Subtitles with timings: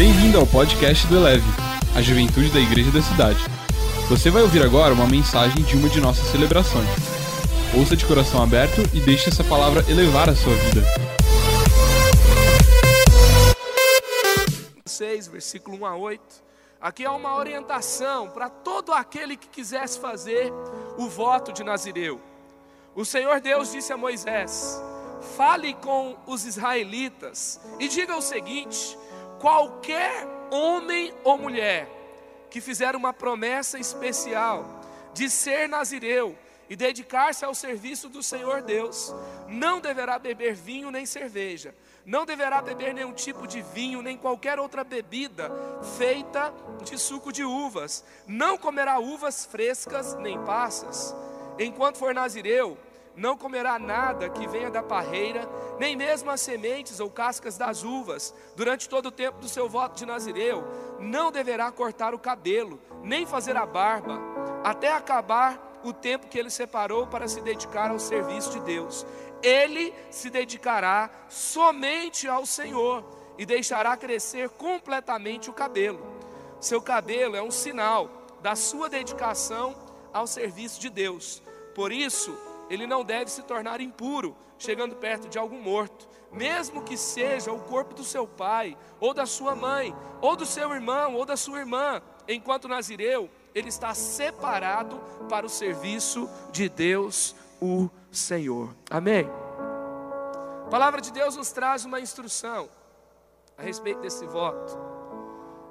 [0.00, 1.44] Bem-vindo ao podcast do Eleve,
[1.94, 3.38] a juventude da igreja da cidade.
[4.08, 6.88] Você vai ouvir agora uma mensagem de uma de nossas celebrações.
[7.76, 10.82] Ouça de coração aberto e deixe essa palavra elevar a sua vida.
[14.86, 16.22] 6, versículo 1 a 8.
[16.80, 20.50] Aqui é uma orientação para todo aquele que quisesse fazer
[20.96, 22.18] o voto de Nazireu.
[22.94, 24.80] O Senhor Deus disse a Moisés:
[25.36, 28.96] Fale com os israelitas e diga o seguinte:
[29.40, 31.88] qualquer homem ou mulher
[32.50, 34.80] que fizer uma promessa especial
[35.14, 36.36] de ser nazireu
[36.68, 39.12] e dedicar-se ao serviço do Senhor Deus,
[39.48, 41.74] não deverá beber vinho nem cerveja,
[42.06, 45.50] não deverá beber nenhum tipo de vinho, nem qualquer outra bebida
[45.98, 51.14] feita de suco de uvas, não comerá uvas frescas nem passas.
[51.58, 52.78] Enquanto for nazireu,
[53.20, 55.46] não comerá nada que venha da parreira,
[55.78, 59.94] nem mesmo as sementes ou cascas das uvas, durante todo o tempo do seu voto
[59.94, 60.64] de Nazireu.
[60.98, 64.18] Não deverá cortar o cabelo, nem fazer a barba,
[64.64, 69.06] até acabar o tempo que ele separou para se dedicar ao serviço de Deus.
[69.42, 73.04] Ele se dedicará somente ao Senhor
[73.36, 76.00] e deixará crescer completamente o cabelo.
[76.58, 78.08] Seu cabelo é um sinal
[78.40, 79.76] da sua dedicação
[80.10, 81.42] ao serviço de Deus.
[81.74, 82.34] Por isso,
[82.70, 87.58] ele não deve se tornar impuro, chegando perto de algum morto, mesmo que seja o
[87.58, 91.58] corpo do seu pai, ou da sua mãe, ou do seu irmão, ou da sua
[91.58, 92.00] irmã.
[92.28, 98.72] Enquanto nazireu, ele está separado para o serviço de Deus, o Senhor.
[98.88, 99.28] Amém?
[100.64, 102.68] A palavra de Deus nos traz uma instrução
[103.58, 104.78] a respeito desse voto,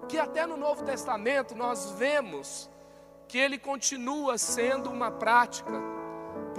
[0.10, 2.70] que até no Novo Testamento nós vemos
[3.26, 5.99] que ele continua sendo uma prática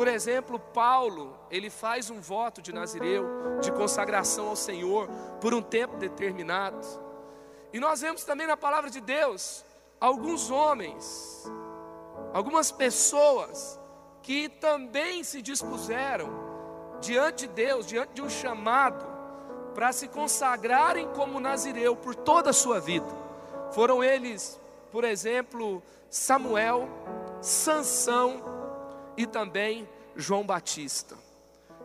[0.01, 5.07] por exemplo, Paulo, ele faz um voto de Nazireu, de consagração ao Senhor,
[5.43, 6.81] por um tempo determinado.
[7.71, 9.63] E nós vemos também na palavra de Deus,
[10.01, 11.45] alguns homens,
[12.33, 13.79] algumas pessoas,
[14.23, 16.31] que também se dispuseram
[17.03, 19.05] diante de Deus, diante de um chamado,
[19.75, 23.15] para se consagrarem como Nazireu por toda a sua vida.
[23.73, 24.59] Foram eles,
[24.91, 26.89] por exemplo, Samuel,
[27.43, 28.60] Sansão,
[29.17, 31.17] e também João Batista.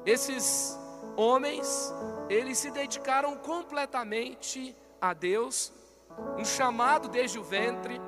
[0.06, 0.78] Esses
[1.16, 1.94] homens,
[2.30, 5.72] eles se dedicaram completamente a Deus,
[6.38, 8.00] um chamado desde o ventre,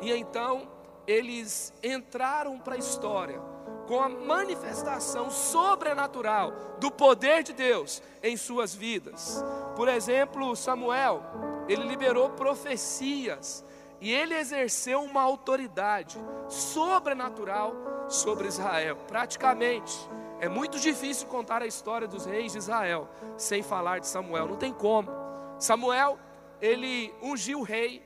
[0.00, 0.68] e então
[1.06, 3.40] eles entraram para a história
[3.86, 9.44] com a manifestação sobrenatural do poder de Deus em suas vidas.
[9.76, 11.22] Por exemplo, Samuel,
[11.68, 13.64] ele liberou profecias
[14.04, 17.74] e ele exerceu uma autoridade sobrenatural
[18.06, 18.98] sobre Israel.
[19.08, 19.98] Praticamente,
[20.40, 24.56] é muito difícil contar a história dos reis de Israel sem falar de Samuel, não
[24.56, 25.10] tem como.
[25.58, 26.18] Samuel,
[26.60, 28.02] ele ungiu o rei.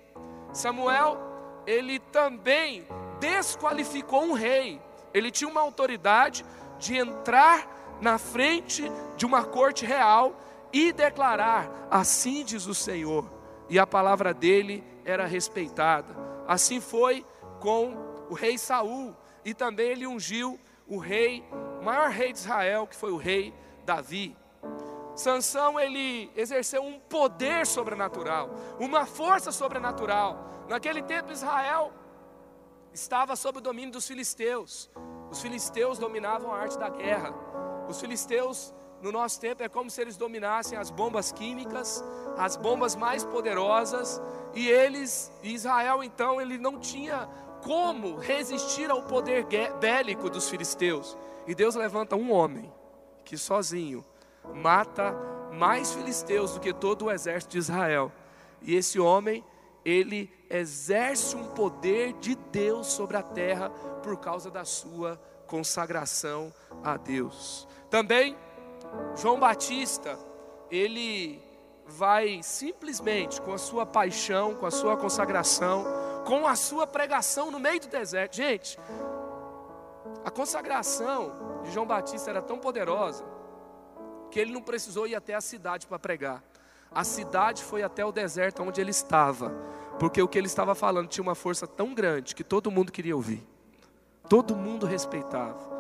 [0.53, 1.19] Samuel,
[1.67, 2.87] ele também
[3.19, 4.81] desqualificou um rei.
[5.13, 6.47] Ele tinha uma autoridade
[6.79, 8.85] de entrar na frente
[9.17, 10.33] de uma corte real
[10.73, 13.38] e declarar: Assim diz o Senhor.
[13.69, 16.15] E a palavra dele era respeitada.
[16.47, 17.25] Assim foi
[17.61, 17.95] com
[18.31, 19.15] o rei Saul
[19.45, 21.45] e também ele ungiu o rei,
[21.81, 24.37] o maior rei de Israel, que foi o rei Davi.
[25.15, 30.65] Sansão ele exerceu um poder sobrenatural, uma força sobrenatural.
[30.69, 31.93] Naquele tempo Israel
[32.93, 34.91] estava sob o domínio dos filisteus.
[35.31, 37.35] Os filisteus dominavam a arte da guerra.
[37.89, 42.05] Os filisteus no nosso tempo é como se eles dominassem as bombas químicas,
[42.37, 44.21] as bombas mais poderosas,
[44.55, 47.29] e eles, Israel então, ele não tinha
[47.63, 49.47] como resistir ao poder
[49.81, 51.17] bélico dos filisteus.
[51.47, 52.73] E Deus levanta um homem
[53.25, 54.05] que sozinho
[54.55, 55.15] mata
[55.53, 58.13] mais filisteus do que todo o exército de Israel.
[58.63, 59.45] E esse homem,
[59.85, 63.71] ele exerce um poder de Deus sobre a terra
[64.03, 67.67] por causa da sua consagração a Deus.
[67.89, 68.37] Também
[69.17, 70.19] João Batista,
[70.71, 71.43] ele
[71.87, 75.85] vai simplesmente com a sua paixão, com a sua consagração,
[76.27, 78.37] com a sua pregação no meio do deserto.
[78.37, 78.79] Gente,
[80.25, 83.25] a consagração de João Batista era tão poderosa
[84.31, 86.43] que ele não precisou ir até a cidade para pregar.
[86.91, 89.51] A cidade foi até o deserto onde ele estava,
[89.99, 93.17] porque o que ele estava falando tinha uma força tão grande que todo mundo queria
[93.17, 93.47] ouvir,
[94.29, 95.78] todo mundo respeitava.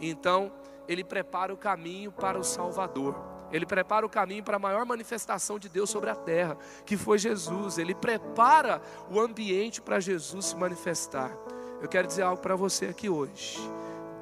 [0.00, 0.50] Então,
[0.88, 3.14] ele prepara o caminho para o Salvador.
[3.52, 6.56] Ele prepara o caminho para a maior manifestação de Deus sobre a terra,
[6.86, 7.78] que foi Jesus.
[7.78, 8.80] Ele prepara
[9.10, 11.36] o ambiente para Jesus se manifestar.
[11.80, 13.58] Eu quero dizer algo para você aqui hoje.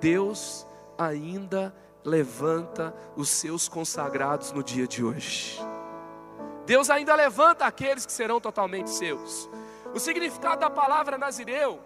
[0.01, 0.67] Deus
[0.97, 5.61] ainda levanta os seus consagrados no dia de hoje.
[6.65, 9.49] Deus ainda levanta aqueles que serão totalmente seus.
[9.95, 11.81] O significado da palavra nazireu,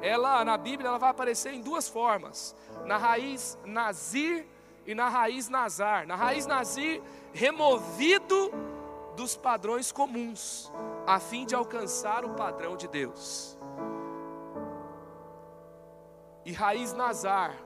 [0.00, 2.54] ela na Bíblia ela vai aparecer em duas formas:
[2.84, 4.46] na raiz nazir
[4.86, 6.06] e na raiz nazar.
[6.06, 7.02] Na raiz nazir,
[7.32, 8.52] removido
[9.16, 10.72] dos padrões comuns,
[11.06, 13.58] a fim de alcançar o padrão de Deus.
[16.44, 17.56] E raiz nazar,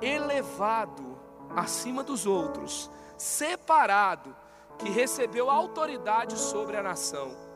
[0.00, 1.18] elevado
[1.56, 4.36] acima dos outros, separado,
[4.78, 7.49] que recebeu autoridade sobre a nação.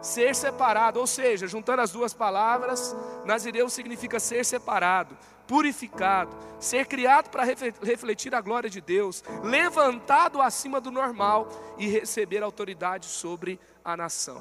[0.00, 5.16] Ser separado, ou seja, juntando as duas palavras, Nazireu significa ser separado,
[5.46, 12.42] purificado, ser criado para refletir a glória de Deus, levantado acima do normal e receber
[12.42, 14.40] autoridade sobre a nação.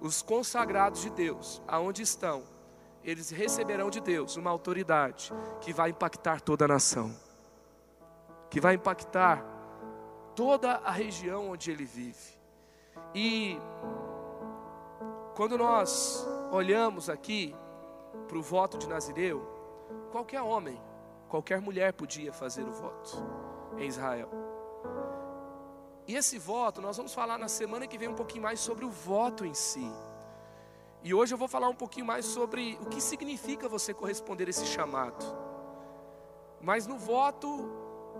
[0.00, 2.42] Os consagrados de Deus, aonde estão,
[3.04, 7.14] eles receberão de Deus uma autoridade que vai impactar toda a nação,
[8.48, 9.44] que vai impactar
[10.34, 12.38] toda a região onde ele vive.
[13.14, 13.58] E
[15.34, 17.54] quando nós olhamos aqui
[18.26, 19.46] para o voto de Nazireu,
[20.10, 20.80] qualquer homem,
[21.28, 23.16] qualquer mulher podia fazer o voto
[23.78, 24.28] em Israel.
[26.06, 28.90] E esse voto, nós vamos falar na semana que vem um pouquinho mais sobre o
[28.90, 29.90] voto em si.
[31.02, 34.50] E hoje eu vou falar um pouquinho mais sobre o que significa você corresponder a
[34.50, 35.24] esse chamado.
[36.60, 37.70] Mas no voto,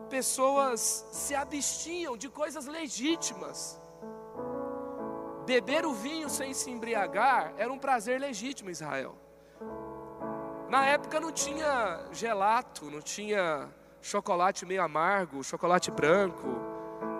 [0.08, 3.78] pessoas se abstinham de coisas legítimas
[5.50, 9.16] Beber o vinho sem se embriagar era um prazer legítimo em Israel.
[10.68, 13.68] Na época não tinha gelato, não tinha
[14.00, 16.46] chocolate meio amargo, chocolate branco,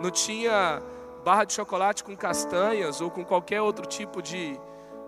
[0.01, 0.81] não tinha
[1.25, 4.57] barra de chocolate com castanhas ou com qualquer outro tipo de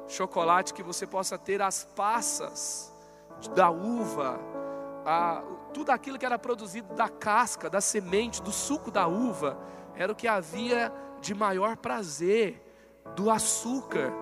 [0.09, 2.93] chocolate que você possa ter as passas
[3.55, 4.41] da uva,
[5.07, 9.57] a, tudo aquilo que era produzido da casca, da semente, do suco da uva,
[9.95, 12.72] era o que havia de maior prazer
[13.15, 14.13] do açúcar.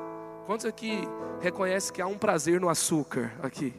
[0.47, 1.01] Quantos aqui
[1.41, 3.33] reconhecem que há um prazer no açúcar?
[3.43, 3.75] Aqui.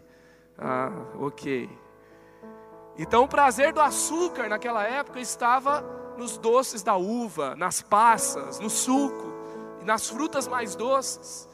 [0.57, 1.69] Ah, ok.
[2.97, 5.81] Então o prazer do açúcar naquela época estava
[6.17, 9.33] nos doces da uva, nas passas, no suco,
[9.83, 11.49] nas frutas mais doces.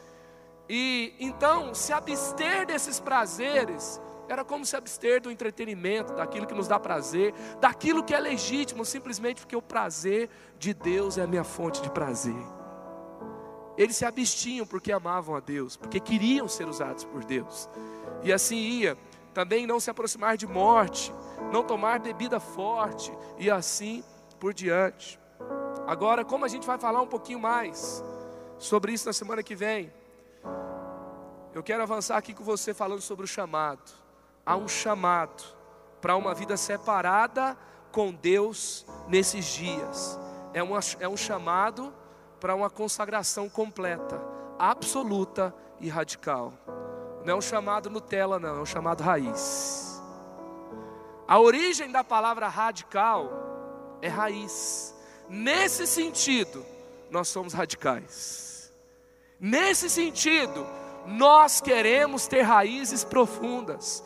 [0.69, 6.67] E então se abster desses prazeres era como se abster do entretenimento, daquilo que nos
[6.67, 10.29] dá prazer, daquilo que é legítimo, simplesmente porque o prazer
[10.59, 12.35] de Deus é a minha fonte de prazer.
[13.77, 17.69] Eles se abstinham porque amavam a Deus, porque queriam ser usados por Deus.
[18.23, 18.97] E assim ia.
[19.33, 21.13] Também não se aproximar de morte,
[21.51, 24.03] não tomar bebida forte e assim
[24.39, 25.19] por diante.
[25.85, 28.03] Agora, como a gente vai falar um pouquinho mais
[28.57, 29.93] sobre isso na semana que vem,
[31.53, 33.91] eu quero avançar aqui com você falando sobre o chamado.
[34.43, 35.43] Há um chamado
[36.01, 37.55] para uma vida separada
[37.91, 40.19] com Deus nesses dias.
[40.53, 41.93] É, uma, é um chamado
[42.39, 44.21] para uma consagração completa,
[44.57, 46.53] absoluta e radical.
[47.23, 50.01] Não é um chamado Nutella, não, é um chamado raiz.
[51.27, 53.29] A origem da palavra radical
[54.01, 54.95] é raiz.
[55.27, 56.65] Nesse sentido,
[57.09, 58.73] nós somos radicais.
[59.39, 60.65] Nesse sentido,
[61.05, 64.03] nós queremos ter raízes profundas.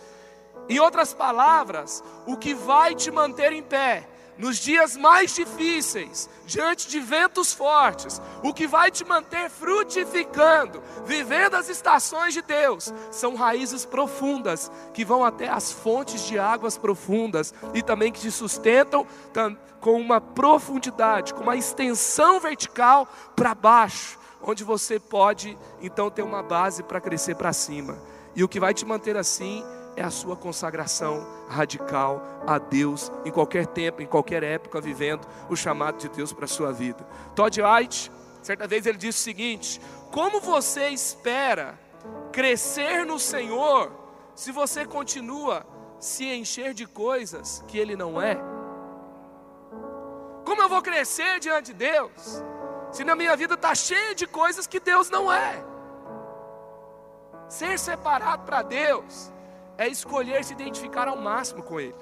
[0.67, 4.07] Em outras palavras, o que vai te manter em pé
[4.37, 11.55] nos dias mais difíceis, diante de ventos fortes, o que vai te manter frutificando, vivendo
[11.55, 17.53] as estações de Deus, são raízes profundas que vão até as fontes de águas profundas
[17.73, 19.05] e também que te sustentam
[19.79, 26.41] com uma profundidade, com uma extensão vertical para baixo, onde você pode então ter uma
[26.41, 27.97] base para crescer para cima.
[28.35, 29.63] E o que vai te manter assim
[29.95, 35.55] é a sua consagração radical a Deus em qualquer tempo, em qualquer época, vivendo o
[35.55, 37.05] chamado de Deus para a sua vida.
[37.35, 39.81] Todd White, certa vez ele disse o seguinte:
[40.11, 41.77] Como você espera
[42.31, 43.91] crescer no Senhor
[44.33, 45.65] se você continua
[45.99, 48.37] se encher de coisas que Ele não é?
[50.45, 52.43] Como eu vou crescer diante de Deus
[52.91, 55.63] se na minha vida está cheia de coisas que Deus não é?
[57.47, 59.31] Ser separado para Deus
[59.81, 61.95] é escolher se identificar ao máximo com Ele,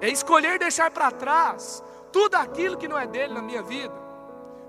[0.00, 1.82] é escolher deixar para trás
[2.12, 3.92] tudo aquilo que não é dele na minha vida.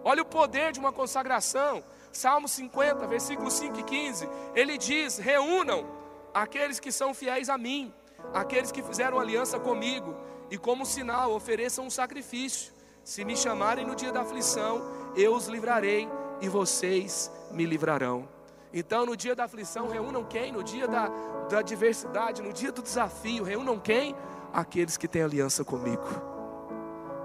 [0.03, 1.83] Olha o poder de uma consagração.
[2.11, 4.29] Salmo 50, versículos 5 e 15.
[4.55, 5.85] Ele diz: Reúnam
[6.33, 7.93] aqueles que são fiéis a mim,
[8.33, 10.15] aqueles que fizeram aliança comigo,
[10.49, 12.73] e como sinal ofereçam um sacrifício.
[13.03, 14.81] Se me chamarem no dia da aflição,
[15.15, 16.09] eu os livrarei
[16.41, 18.32] e vocês me livrarão.
[18.73, 20.51] Então, no dia da aflição, reúnam quem?
[20.51, 21.07] No dia da,
[21.47, 24.15] da adversidade, no dia do desafio, reúnam quem?
[24.51, 26.03] Aqueles que têm aliança comigo,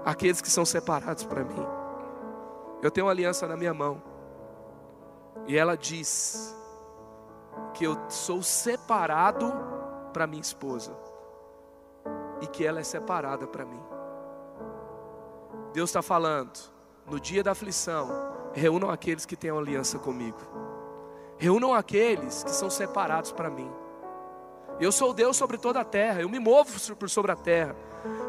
[0.05, 1.65] aqueles que são separados para mim.
[2.81, 4.01] Eu tenho uma aliança na minha mão.
[5.47, 6.55] E ela diz
[7.73, 9.51] que eu sou separado
[10.13, 10.95] para minha esposa
[12.41, 13.81] e que ela é separada para mim.
[15.73, 16.59] Deus está falando,
[17.07, 18.07] no dia da aflição,
[18.53, 20.37] reúnam aqueles que têm aliança comigo,
[21.39, 23.71] reúnam aqueles que são separados para mim.
[24.79, 27.75] Eu sou Deus sobre toda a terra, eu me movo por sobre a terra,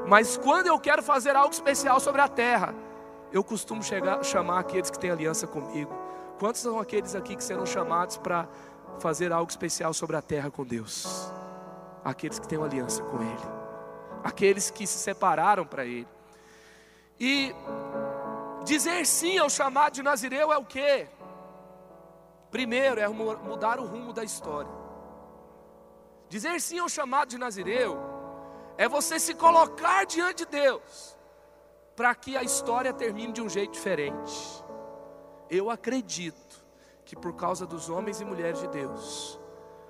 [0.07, 2.75] mas quando eu quero fazer algo especial sobre a terra,
[3.33, 5.93] eu costumo chegar, chamar aqueles que têm aliança comigo.
[6.39, 8.49] Quantos são aqueles aqui que serão chamados para
[8.99, 11.31] fazer algo especial sobre a terra com Deus?
[12.05, 13.51] Aqueles que têm aliança com Ele,
[14.25, 16.09] aqueles que se separaram para Ele.
[17.19, 17.55] E
[18.65, 21.07] dizer sim ao chamado de Nazireu é o que?
[22.51, 24.71] Primeiro é mudar o rumo da história.
[26.29, 27.99] Dizer sim ao chamado de Nazireu
[28.77, 31.17] é você se colocar diante de Deus
[31.95, 34.65] para que a história termine de um jeito diferente.
[35.51, 36.65] Eu acredito
[37.05, 39.39] que por causa dos homens e mulheres de Deus,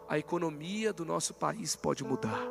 [0.09, 2.43] a economia do nosso país pode mudar.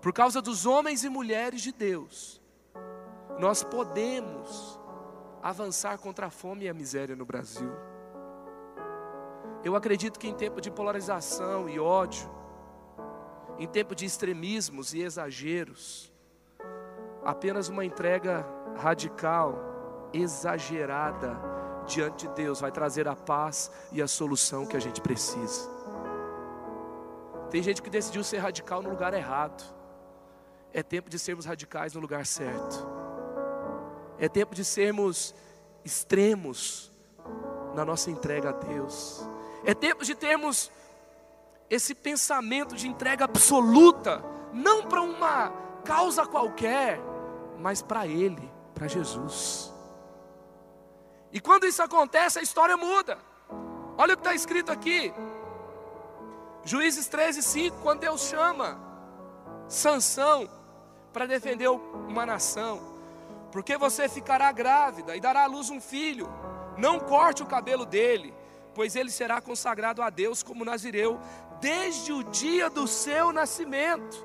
[0.00, 2.40] Por causa dos homens e mulheres de Deus,
[3.38, 4.75] nós podemos
[5.48, 7.70] avançar contra a fome e a miséria no Brasil.
[9.62, 12.28] Eu acredito que em tempo de polarização e ódio,
[13.58, 16.12] em tempo de extremismos e exageros,
[17.24, 18.44] apenas uma entrega
[18.76, 21.38] radical exagerada
[21.86, 25.70] diante de Deus vai trazer a paz e a solução que a gente precisa.
[27.50, 29.62] Tem gente que decidiu ser radical no lugar errado.
[30.72, 32.95] É tempo de sermos radicais no lugar certo.
[34.18, 35.34] É tempo de sermos
[35.84, 36.92] extremos
[37.74, 39.28] na nossa entrega a Deus.
[39.64, 40.70] É tempo de termos
[41.68, 45.50] esse pensamento de entrega absoluta, não para uma
[45.84, 47.00] causa qualquer,
[47.58, 49.72] mas para Ele, para Jesus.
[51.32, 53.18] E quando isso acontece, a história muda.
[53.98, 55.12] Olha o que está escrito aqui.
[56.64, 58.78] Juízes 13, 5, quando Deus chama
[59.68, 60.48] Sansão
[61.12, 62.95] para defender uma nação.
[63.56, 66.28] Porque você ficará grávida e dará à luz um filho.
[66.76, 68.34] Não corte o cabelo dele,
[68.74, 71.18] pois ele será consagrado a Deus como nazireu
[71.58, 74.22] desde o dia do seu nascimento.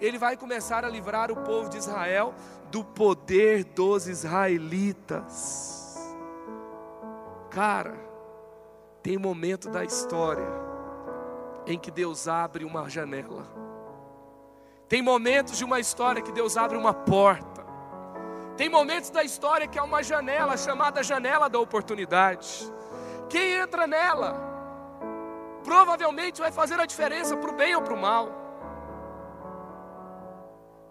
[0.00, 2.34] Ele vai começar a livrar o povo de Israel
[2.70, 5.98] do poder dos israelitas.
[7.50, 7.98] Cara,
[9.02, 10.48] tem momento da história
[11.66, 13.46] em que Deus abre uma janela.
[14.88, 17.49] Tem momentos de uma história que Deus abre uma porta.
[18.60, 22.70] Tem momentos da história que é uma janela chamada janela da oportunidade.
[23.26, 24.38] Quem entra nela
[25.64, 28.28] provavelmente vai fazer a diferença para o bem ou para o mal.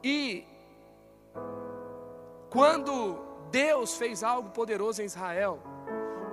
[0.04, 0.48] E
[2.50, 5.62] quando Deus fez algo poderoso em Israel,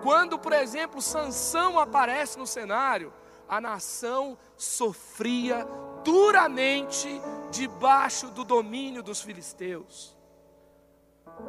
[0.02, 3.12] quando, por exemplo, Sansão aparece no cenário,
[3.46, 5.68] a nação sofria
[6.02, 10.15] duramente debaixo do domínio dos filisteus.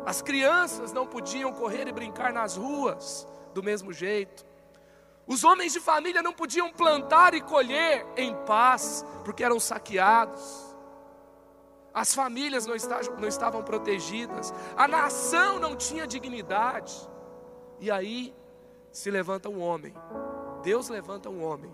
[0.06, 4.46] As crianças não podiam correr e brincar nas ruas do mesmo jeito.
[5.26, 10.76] Os homens de família não podiam plantar e colher em paz, porque eram saqueados.
[11.94, 16.96] As famílias não estavam, não estavam protegidas, a nação não tinha dignidade.
[17.80, 18.34] E aí
[18.92, 19.94] se levanta um homem,
[20.64, 21.74] Deus levanta um homem,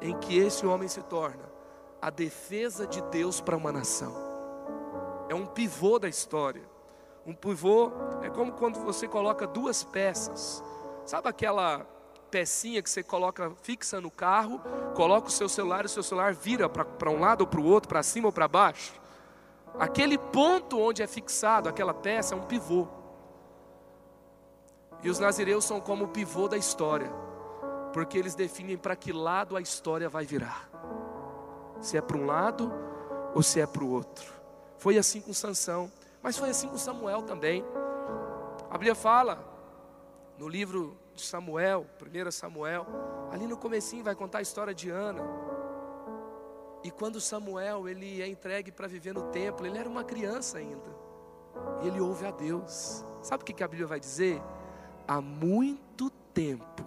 [0.00, 1.48] em que esse homem se torna
[2.00, 4.14] a defesa de Deus para uma nação.
[5.28, 6.62] É um pivô da história.
[7.28, 7.92] Um pivô
[8.22, 10.64] é como quando você coloca duas peças.
[11.04, 11.80] Sabe aquela
[12.30, 14.58] pecinha que você coloca fixa no carro,
[14.94, 17.66] coloca o seu celular e o seu celular vira para um lado ou para o
[17.66, 18.94] outro, para cima ou para baixo?
[19.78, 22.88] Aquele ponto onde é fixado aquela peça é um pivô.
[25.02, 27.12] E os nazireus são como o pivô da história,
[27.92, 30.66] porque eles definem para que lado a história vai virar.
[31.78, 32.72] Se é para um lado
[33.34, 34.32] ou se é para o outro.
[34.78, 35.92] Foi assim com Sansão,
[36.28, 37.64] mas foi assim com Samuel também.
[38.68, 39.42] A Bíblia fala
[40.36, 42.86] no livro de Samuel, 1 Samuel,
[43.32, 45.22] ali no comecinho vai contar a história de Ana.
[46.84, 50.94] E quando Samuel ele é entregue para viver no templo, ele era uma criança ainda.
[51.82, 53.02] E ele ouve a Deus.
[53.22, 54.38] Sabe o que a Bíblia vai dizer?
[55.08, 56.84] há muito tempo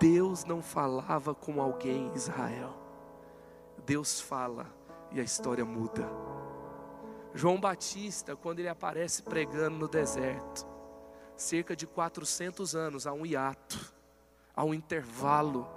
[0.00, 2.72] Deus não falava com alguém em Israel.
[3.84, 4.66] Deus fala
[5.12, 6.08] e a história muda.
[7.36, 10.66] João Batista, quando ele aparece pregando no deserto,
[11.36, 13.92] cerca de 400 anos, há um hiato,
[14.54, 15.68] há um intervalo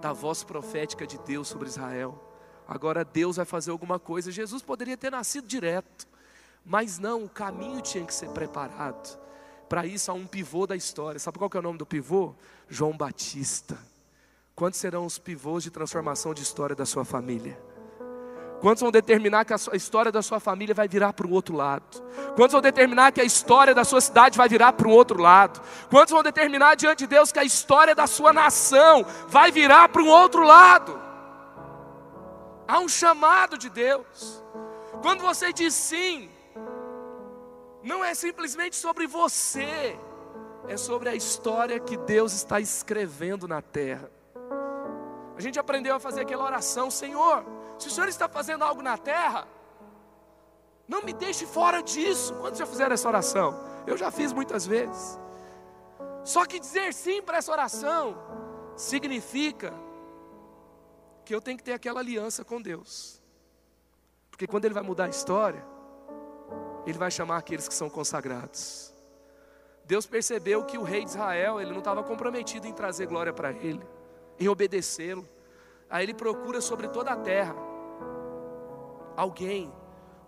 [0.00, 2.18] da voz profética de Deus sobre Israel.
[2.66, 4.32] Agora Deus vai fazer alguma coisa.
[4.32, 6.08] Jesus poderia ter nascido direto,
[6.64, 9.18] Mas não, o caminho tinha que ser preparado.
[9.68, 11.20] Para isso há um pivô da história.
[11.20, 12.34] Sabe qual que é o nome do pivô?
[12.66, 13.78] João Batista.
[14.54, 17.58] Quantos serão os pivôs de transformação de história da sua família?
[18.60, 22.02] Quantos vão determinar que a história da sua família vai virar para o outro lado?
[22.34, 25.60] Quantos vão determinar que a história da sua cidade vai virar para o outro lado?
[25.88, 30.02] Quantos vão determinar diante de Deus que a história da sua nação vai virar para
[30.02, 31.00] um outro lado?
[32.66, 34.42] Há um chamado de Deus.
[35.02, 36.28] Quando você diz sim,
[37.82, 39.96] não é simplesmente sobre você,
[40.66, 44.10] é sobre a história que Deus está escrevendo na terra.
[45.36, 47.44] A gente aprendeu a fazer aquela oração: Senhor,
[47.78, 49.46] se o Senhor está fazendo algo na terra,
[50.86, 52.34] não me deixe fora disso.
[52.34, 53.54] Quantos já fizeram essa oração?
[53.86, 55.18] Eu já fiz muitas vezes.
[56.24, 58.16] Só que dizer sim para essa oração
[58.76, 59.72] significa
[61.24, 63.22] que eu tenho que ter aquela aliança com Deus.
[64.30, 65.64] Porque quando Ele vai mudar a história,
[66.86, 68.94] Ele vai chamar aqueles que são consagrados.
[69.84, 73.52] Deus percebeu que o rei de Israel, ele não estava comprometido em trazer glória para
[73.52, 73.80] ele,
[74.38, 75.26] em obedecê-lo.
[75.88, 77.67] Aí ele procura sobre toda a terra
[79.18, 79.72] alguém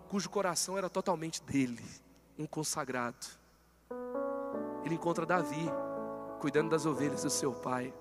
[0.09, 1.81] cujo coração era totalmente dele,
[2.37, 3.25] um consagrado.
[4.83, 5.71] Ele encontra Davi,
[6.41, 7.93] cuidando das ovelhas do seu pai.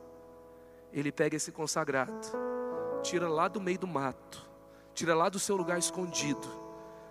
[0.92, 2.28] Ele pega esse consagrado,
[3.02, 4.50] tira lá do meio do mato,
[4.92, 6.48] tira lá do seu lugar escondido,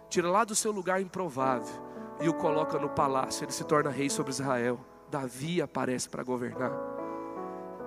[0.09, 1.81] tira lá do seu lugar improvável
[2.19, 3.45] e o coloca no palácio.
[3.45, 4.77] Ele se torna rei sobre Israel.
[5.09, 6.74] Davi aparece para governar.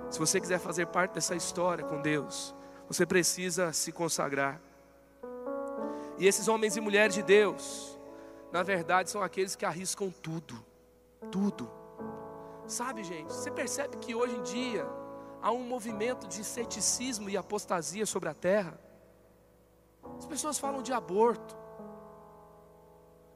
[0.09, 2.55] Se você quiser fazer parte dessa história com Deus,
[2.87, 4.59] você precisa se consagrar.
[6.17, 7.97] E esses homens e mulheres de Deus,
[8.51, 10.63] na verdade, são aqueles que arriscam tudo,
[11.31, 11.69] tudo.
[12.67, 14.87] Sabe, gente, você percebe que hoje em dia
[15.41, 18.79] há um movimento de ceticismo e apostasia sobre a terra?
[20.17, 21.55] As pessoas falam de aborto,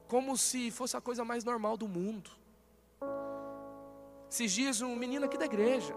[0.06, 2.30] como se fosse a coisa mais normal do mundo.
[4.30, 5.94] Esses dias, um menino aqui da igreja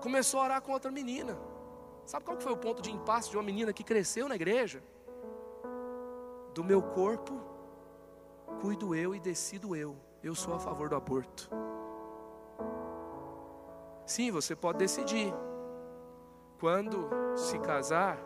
[0.00, 1.38] começou a orar com outra menina.
[2.06, 4.82] Sabe qual foi o ponto de impasse de uma menina que cresceu na igreja?
[6.58, 7.40] Do meu corpo,
[8.60, 9.96] cuido eu e decido eu.
[10.20, 11.48] Eu sou a favor do aborto.
[14.04, 15.32] Sim, você pode decidir
[16.58, 18.18] quando se casar,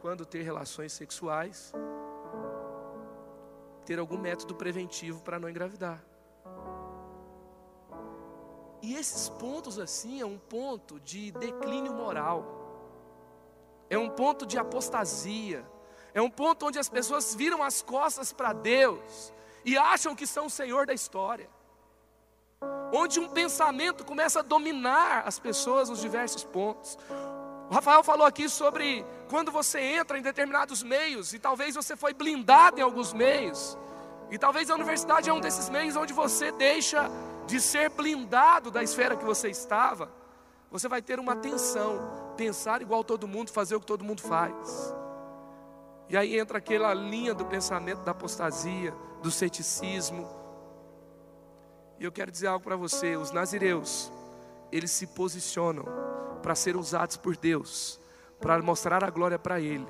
[0.00, 1.72] quando ter relações sexuais,
[3.84, 6.00] ter algum método preventivo para não engravidar.
[8.80, 12.44] E esses pontos assim é um ponto de declínio moral.
[13.90, 15.68] É um ponto de apostasia
[16.14, 19.32] é um ponto onde as pessoas viram as costas para Deus
[19.64, 21.48] e acham que são o Senhor da história.
[22.92, 26.98] Onde um pensamento começa a dominar as pessoas nos diversos pontos.
[27.70, 32.12] O Rafael falou aqui sobre quando você entra em determinados meios, e talvez você foi
[32.12, 33.78] blindado em alguns meios,
[34.28, 37.08] e talvez a universidade é um desses meios onde você deixa
[37.46, 40.10] de ser blindado da esfera que você estava,
[40.70, 44.94] você vai ter uma tensão, pensar igual todo mundo, fazer o que todo mundo faz.
[46.10, 48.92] E aí entra aquela linha do pensamento da apostasia,
[49.22, 50.28] do ceticismo.
[52.00, 54.10] E eu quero dizer algo para você: os nazireus,
[54.72, 55.84] eles se posicionam
[56.42, 58.00] para ser usados por Deus,
[58.40, 59.86] para mostrar a glória para Ele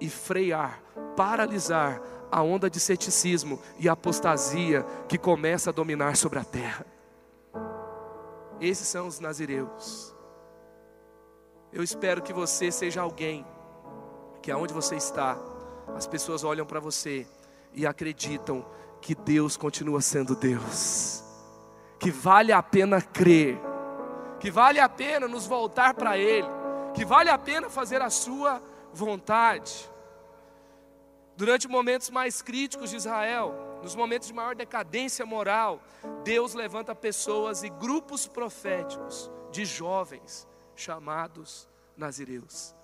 [0.00, 0.82] e frear,
[1.16, 2.02] paralisar
[2.32, 6.84] a onda de ceticismo e apostasia que começa a dominar sobre a terra.
[8.60, 10.12] Esses são os nazireus.
[11.72, 13.46] Eu espero que você seja alguém
[14.42, 15.38] que aonde você está,
[15.96, 17.26] as pessoas olham para você
[17.72, 18.64] e acreditam
[19.00, 21.22] que Deus continua sendo Deus,
[21.98, 23.58] que vale a pena crer,
[24.38, 26.48] que vale a pena nos voltar para Ele,
[26.94, 28.60] que vale a pena fazer a Sua
[28.92, 29.90] vontade.
[31.36, 35.80] Durante momentos mais críticos de Israel, nos momentos de maior decadência moral,
[36.22, 42.74] Deus levanta pessoas e grupos proféticos de jovens chamados nazireus.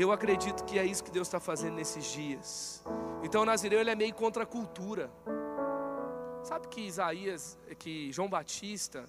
[0.00, 2.84] Eu acredito que é isso que Deus está fazendo nesses dias.
[3.20, 5.10] Então o Nazireu ele é meio contra a cultura.
[6.44, 9.04] Sabe que Isaías, que João Batista,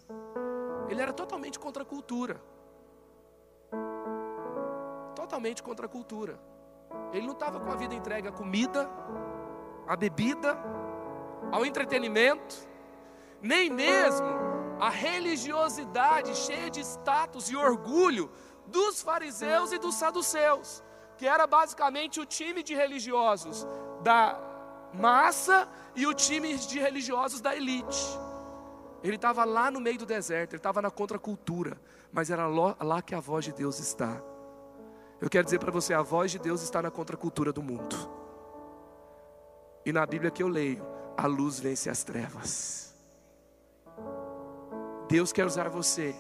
[0.90, 2.42] ele era totalmente contra a cultura.
[5.16, 6.40] Totalmente contra a cultura.
[7.14, 8.90] Ele não estava com a vida entregue à comida,
[9.88, 10.58] à bebida,
[11.52, 12.68] ao entretenimento,
[13.40, 14.26] nem mesmo
[14.80, 18.32] à religiosidade cheia de status e orgulho
[18.70, 20.84] dos fariseus e dos saduceus,
[21.18, 23.68] que era basicamente o time de religiosos
[24.02, 24.40] da
[24.94, 28.20] massa e o time de religiosos da elite.
[29.04, 31.80] Ele estava lá no meio do deserto, ele estava na contracultura,
[32.12, 34.22] mas era lá que a voz de Deus está.
[35.22, 37.96] Eu quero dizer para você: a voz de Deus está na contracultura do mundo.
[39.86, 40.86] E na Bíblia que eu leio,
[41.18, 42.96] a luz vence as trevas.
[45.08, 46.14] Deus quer usar você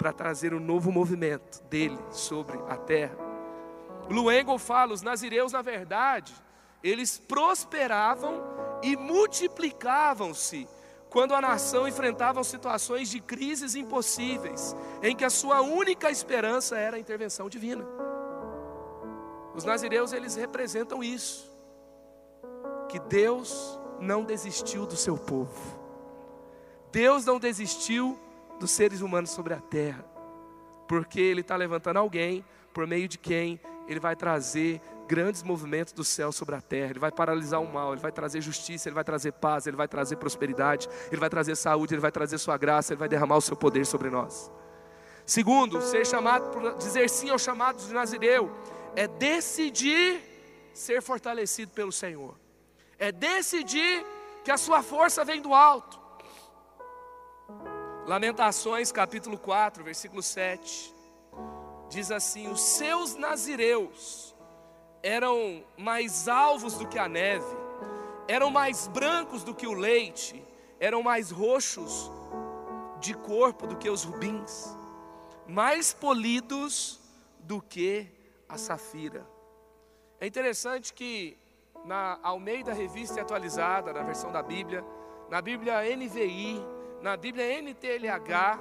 [0.00, 3.18] para trazer um novo movimento dele sobre a terra.
[4.08, 6.32] Luengo fala: os nazireus, na verdade,
[6.82, 8.42] eles prosperavam
[8.82, 10.66] e multiplicavam-se
[11.10, 16.96] quando a nação enfrentava situações de crises impossíveis, em que a sua única esperança era
[16.96, 17.84] a intervenção divina.
[19.54, 21.54] Os nazireus eles representam isso,
[22.88, 25.78] que Deus não desistiu do seu povo.
[26.90, 28.18] Deus não desistiu
[28.60, 30.04] dos seres humanos sobre a terra,
[30.86, 36.04] porque Ele está levantando alguém por meio de quem Ele vai trazer grandes movimentos do
[36.04, 36.90] céu sobre a terra.
[36.90, 39.88] Ele vai paralisar o mal, Ele vai trazer justiça, Ele vai trazer paz, Ele vai
[39.88, 43.40] trazer prosperidade, Ele vai trazer saúde, Ele vai trazer Sua graça, Ele vai derramar o
[43.40, 44.50] Seu poder sobre nós.
[45.26, 48.50] Segundo, ser chamado, dizer sim ao chamado de Nazireu,
[48.94, 50.20] é decidir
[50.74, 52.36] ser fortalecido pelo Senhor,
[52.98, 54.04] é decidir
[54.44, 55.99] que a sua força vem do alto.
[58.06, 60.94] Lamentações capítulo 4, versículo 7,
[61.88, 64.34] diz assim: Os seus nazireus
[65.02, 67.56] eram mais alvos do que a neve,
[68.26, 70.42] eram mais brancos do que o leite,
[70.78, 72.10] eram mais roxos
[73.00, 74.76] de corpo do que os rubins,
[75.46, 76.98] mais polidos
[77.40, 78.06] do que
[78.48, 79.26] a safira.
[80.18, 81.36] É interessante que
[81.84, 84.84] na Almeida Revista Atualizada, na versão da Bíblia,
[85.30, 88.58] na Bíblia NVI, na Bíblia NTLH,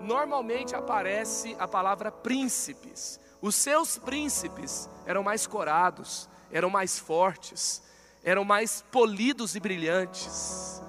[0.00, 3.20] normalmente aparece a palavra príncipes.
[3.40, 7.82] Os seus príncipes eram mais corados, eram mais fortes,
[8.22, 10.82] eram mais polidos e brilhantes.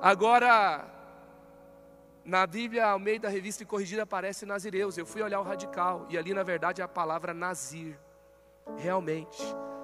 [0.00, 0.88] Agora,
[2.24, 4.96] na Bíblia Almeida Revista e Corrigida aparece Nazireus.
[4.96, 7.98] Eu fui olhar o radical e ali na verdade é a palavra Nazir.
[8.76, 9.42] Realmente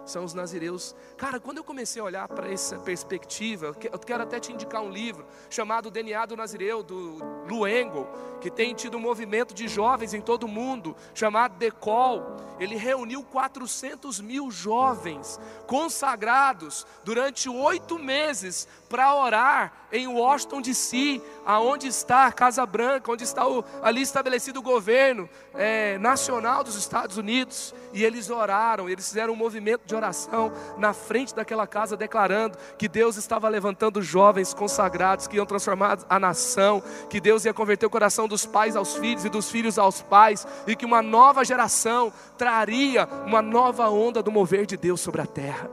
[0.09, 0.97] são os nazireus.
[1.16, 4.90] Cara, quando eu comecei a olhar para essa perspectiva, eu quero até te indicar um
[4.90, 7.18] livro chamado DNA do Nazireu, do
[7.49, 8.07] Luengo,
[8.40, 12.37] que tem tido um movimento de jovens em todo o mundo, chamado Decol.
[12.59, 21.87] Ele reuniu 400 mil jovens consagrados durante oito meses para orar em Washington DC, aonde
[21.87, 27.16] está a Casa Branca, onde está o, ali estabelecido o governo é, nacional dos Estados
[27.16, 27.75] Unidos.
[27.92, 32.89] E eles oraram, eles fizeram um movimento de oração na frente daquela casa, declarando que
[32.89, 37.91] Deus estava levantando jovens consagrados que iam transformar a nação, que Deus ia converter o
[37.91, 42.13] coração dos pais aos filhos e dos filhos aos pais, e que uma nova geração
[42.37, 45.71] traria uma nova onda do mover de Deus sobre a terra.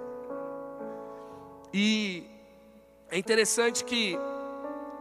[1.74, 2.24] E
[3.10, 4.18] é interessante que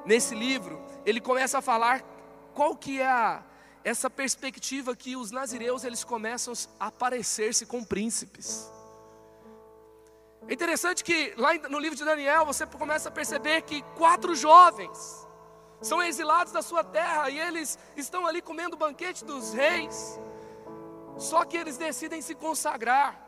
[0.05, 2.03] nesse livro ele começa a falar
[2.55, 3.43] qual que é a,
[3.83, 8.71] essa perspectiva que os nazireus eles começam a aparecer-se com príncipes.
[10.47, 15.27] É interessante que lá no livro de Daniel você começa a perceber que quatro jovens
[15.81, 20.21] são exilados da sua terra e eles estão ali comendo o banquete dos reis.
[21.17, 23.19] Só que eles decidem se consagrar.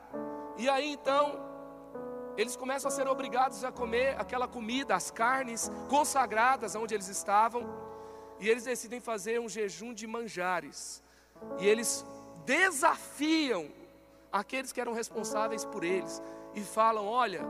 [0.59, 1.47] E aí então
[2.37, 7.67] eles começam a ser obrigados a comer aquela comida, as carnes consagradas onde eles estavam,
[8.39, 11.03] e eles decidem fazer um jejum de manjares,
[11.59, 12.05] e eles
[12.45, 13.71] desafiam
[14.31, 16.23] aqueles que eram responsáveis por eles,
[16.57, 17.47] e falam: Olha,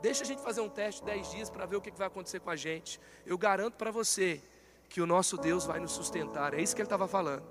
[0.00, 2.40] deixa a gente fazer um teste de 10 dias para ver o que vai acontecer
[2.40, 2.98] com a gente.
[3.24, 4.42] Eu garanto para você
[4.88, 7.44] que o nosso Deus vai nos sustentar, é isso que ele estava falando.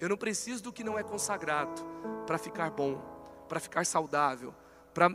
[0.00, 1.82] Eu não preciso do que não é consagrado
[2.26, 3.00] para ficar bom,
[3.48, 4.52] para ficar saudável,
[4.92, 5.08] para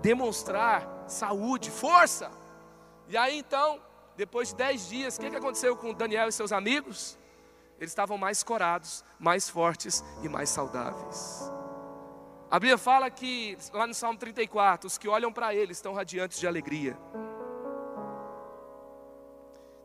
[0.00, 2.30] demonstrar saúde, força.
[3.08, 3.80] E aí então,
[4.16, 7.18] depois de dez dias, o que, que aconteceu com Daniel e seus amigos?
[7.78, 11.50] Eles estavam mais corados, mais fortes e mais saudáveis.
[12.50, 16.40] A Bíblia fala que, lá no Salmo 34, os que olham para ele estão radiantes
[16.40, 16.98] de alegria.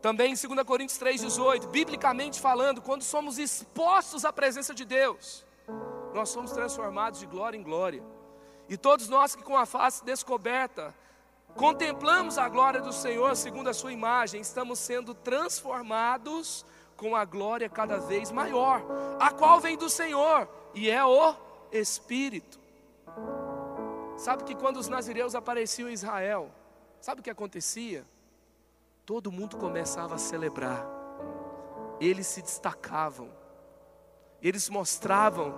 [0.02, 5.46] Também em 2 Coríntios 3,18, biblicamente falando, quando somos expostos à presença de Deus,
[6.12, 8.04] nós somos transformados de glória em glória.
[8.68, 10.92] E todos nós que com a face descoberta
[11.56, 16.66] contemplamos a glória do Senhor segundo a sua imagem, estamos sendo transformados
[16.98, 18.82] com a glória cada vez maior,
[19.20, 21.45] a qual vem do Senhor e é o
[21.80, 22.60] Espírito.
[24.18, 26.50] Sabe que quando os nazireus apareciam em Israel,
[27.02, 28.06] sabe o que acontecia?
[29.06, 30.88] Todo mundo começava a celebrar,
[32.00, 33.30] eles se destacavam,
[34.42, 35.54] eles mostravam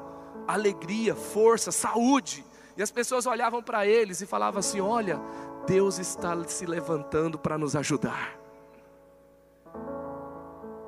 [0.47, 2.43] alegria, força, saúde,
[2.75, 5.19] e as pessoas olhavam para eles e falavam assim: Olha,
[5.65, 8.37] Deus está se levantando para nos ajudar.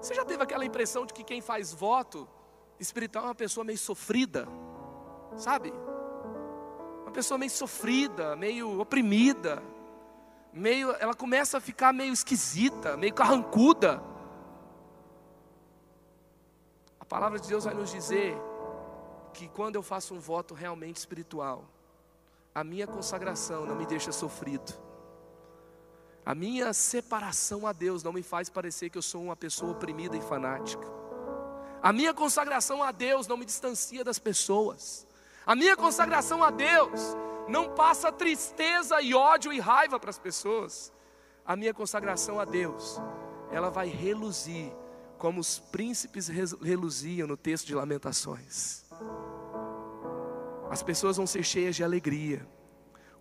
[0.02, 2.28] Você já teve aquela impressão de que quem faz voto
[2.80, 4.48] espiritual é uma pessoa meio sofrida?
[5.38, 5.74] Sabe?
[7.04, 9.64] Uma pessoa meio sofrida, meio oprimida,
[10.54, 14.02] meio, ela começa a ficar meio esquisita, meio carrancuda.
[17.00, 18.38] A palavra de Deus vai nos dizer
[19.34, 21.64] que quando eu faço um voto realmente espiritual,
[22.54, 24.74] a minha consagração não me deixa sofrido.
[26.26, 30.16] A minha separação a Deus não me faz parecer que eu sou uma pessoa oprimida
[30.16, 30.86] e fanática.
[31.82, 35.08] A minha consagração a Deus não me distancia das pessoas.
[35.50, 40.94] A minha consagração a Deus não passa tristeza e ódio e raiva para as pessoas.
[41.44, 43.02] A minha consagração a Deus,
[43.52, 44.72] ela vai reluzir
[45.18, 48.86] como os príncipes reluziam no texto de Lamentações.
[50.70, 52.48] As pessoas vão ser cheias de alegria.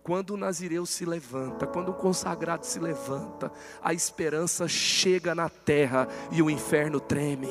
[0.03, 6.07] Quando o nazireu se levanta, quando o consagrado se levanta, a esperança chega na terra
[6.31, 7.49] e o inferno treme.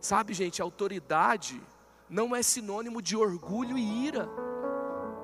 [0.00, 1.60] Sabe, gente, autoridade
[2.08, 4.28] não é sinônimo de orgulho e ira,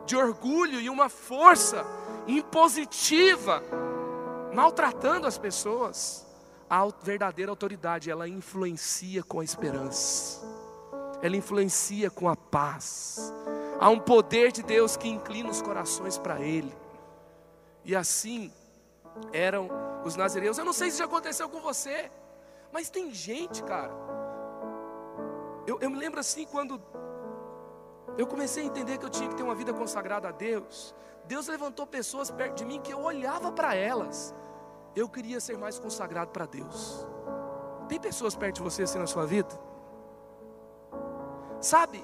[0.06, 1.84] de orgulho e uma força
[2.26, 3.62] impositiva,
[4.52, 6.26] maltratando as pessoas.
[6.68, 10.40] A verdadeira autoridade, ela influencia com a esperança,
[11.20, 13.32] ela influencia com a paz.
[13.78, 16.72] Há um poder de Deus que inclina os corações para Ele,
[17.84, 18.52] e assim
[19.32, 19.68] eram
[20.04, 20.58] os nazireus.
[20.58, 22.10] Eu não sei se já aconteceu com você,
[22.72, 23.92] mas tem gente, cara,
[25.70, 26.82] eu, eu me lembro assim quando
[28.18, 30.94] eu comecei a entender que eu tinha que ter uma vida consagrada a Deus.
[31.26, 34.34] Deus levantou pessoas perto de mim que eu olhava para elas.
[34.96, 37.06] Eu queria ser mais consagrado para Deus.
[37.88, 39.54] Tem pessoas perto de você assim na sua vida?
[41.60, 42.02] Sabe?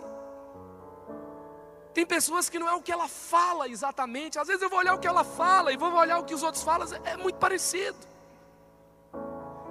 [1.93, 4.39] Tem pessoas que não é o que ela fala exatamente.
[4.39, 6.43] Às vezes eu vou olhar o que ela fala e vou olhar o que os
[6.45, 7.99] outros falam, é muito parecido.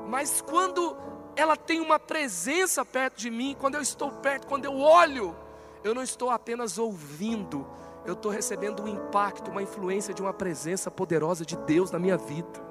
[0.08, 0.98] Mas quando
[1.36, 3.56] ela tem uma presença perto de mim.
[3.60, 5.36] Quando eu estou perto, quando eu olho,
[5.84, 7.68] eu não estou apenas ouvindo,
[8.06, 12.18] eu estou recebendo um impacto, uma influência de uma presença poderosa de Deus na minha
[12.18, 12.64] vida.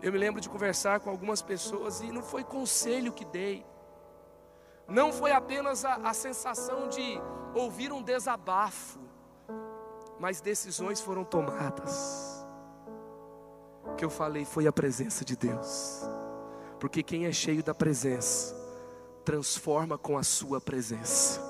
[0.00, 3.66] Eu me lembro de conversar com algumas pessoas e não foi conselho que dei,
[4.86, 7.20] não foi apenas a, a sensação de
[7.52, 9.00] ouvir um desabafo,
[10.18, 12.37] mas decisões foram tomadas
[13.96, 16.02] que eu falei foi a presença de Deus.
[16.78, 18.54] Porque quem é cheio da presença,
[19.24, 21.40] transforma com a sua presença.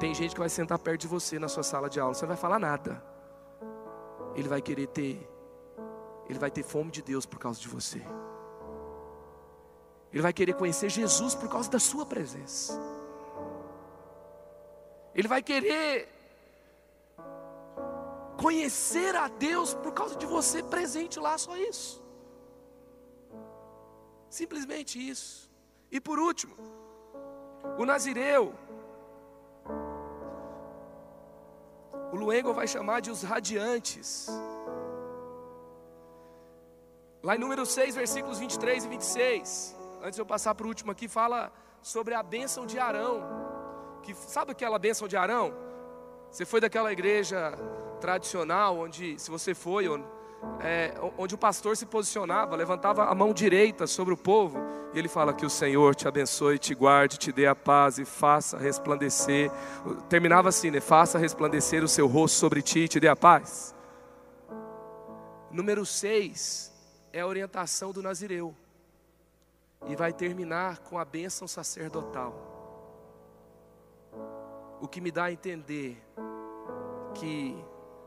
[0.00, 2.28] Tem gente que vai sentar perto de você na sua sala de aula, você não
[2.28, 3.02] vai falar nada.
[4.34, 5.28] Ele vai querer ter,
[6.28, 8.02] ele vai ter fome de Deus por causa de você.
[10.12, 12.80] Ele vai querer conhecer Jesus por causa da sua presença.
[15.14, 16.08] Ele vai querer
[18.36, 22.02] conhecer a Deus por causa de você presente lá, só isso.
[24.28, 25.50] Simplesmente isso.
[25.90, 26.54] E por último,
[27.78, 28.54] o Nazireu,
[32.12, 34.28] o Luengo vai chamar de os radiantes.
[37.22, 40.92] Lá em número 6, versículos 23 e 26, antes de eu passar para o último
[40.92, 43.22] aqui, fala sobre a bênção de Arão.
[44.02, 45.65] Que, sabe aquela bênção de Arão?
[46.36, 47.52] Você foi daquela igreja
[47.98, 49.86] tradicional, onde, se você foi,
[50.60, 54.58] é, onde o pastor se posicionava, levantava a mão direita sobre o povo,
[54.92, 58.04] e ele fala que o Senhor te abençoe, te guarde, te dê a paz e
[58.04, 59.50] faça resplandecer.
[60.10, 60.78] Terminava assim, né?
[60.78, 63.74] Faça resplandecer o seu rosto sobre ti e te dê a paz.
[65.50, 66.70] Número 6
[67.14, 68.54] é a orientação do Nazireu.
[69.86, 72.34] E vai terminar com a bênção sacerdotal.
[74.82, 76.05] O que me dá a entender
[77.16, 77.56] que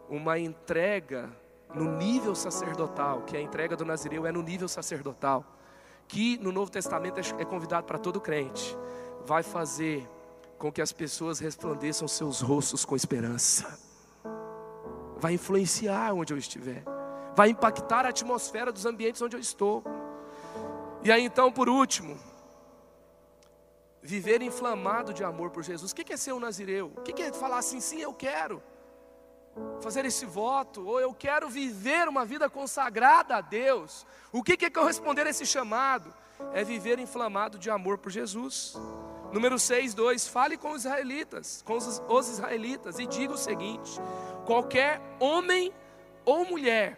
[0.07, 1.29] uma entrega
[1.73, 5.45] no nível sacerdotal, que a entrega do Nazireu é no nível sacerdotal,
[6.07, 8.77] que no Novo Testamento é, é convidado para todo crente,
[9.25, 10.07] vai fazer
[10.57, 13.79] com que as pessoas resplandeçam seus rostos com esperança,
[15.17, 16.83] vai influenciar onde eu estiver,
[17.35, 19.83] vai impactar a atmosfera dos ambientes onde eu estou.
[21.03, 22.17] E aí então, por último,
[24.01, 25.91] viver inflamado de amor por Jesus.
[25.91, 26.91] O que é ser um nazireu?
[26.97, 28.61] O que é falar assim, sim, eu quero?
[29.81, 34.05] Fazer esse voto, ou eu quero viver uma vida consagrada a Deus.
[34.31, 36.13] O que é corresponder a esse chamado?
[36.53, 38.75] É viver inflamado de amor por Jesus.
[39.31, 43.99] Número 6, 2: fale com os israelitas, com os, os israelitas, e diga o seguinte:
[44.45, 45.73] qualquer homem
[46.25, 46.97] ou mulher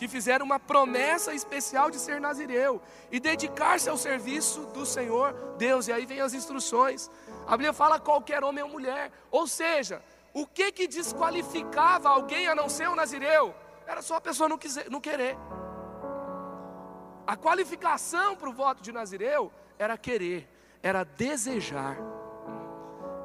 [0.00, 2.80] que fizer uma promessa especial de ser nazireu
[3.12, 7.10] e dedicar-se ao serviço do Senhor Deus, e aí vem as instruções.
[7.46, 12.54] A Bíblia fala qualquer homem ou mulher, ou seja, o que que desqualificava alguém a
[12.54, 13.54] não ser um nazireu?
[13.86, 15.36] Era só a pessoa não, quiser, não querer.
[17.26, 20.48] A qualificação para o voto de nazireu era querer,
[20.82, 21.96] era desejar,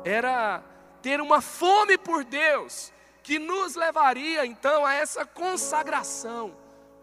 [0.03, 0.63] era
[1.01, 2.91] ter uma fome por Deus,
[3.21, 6.55] que nos levaria então a essa consagração.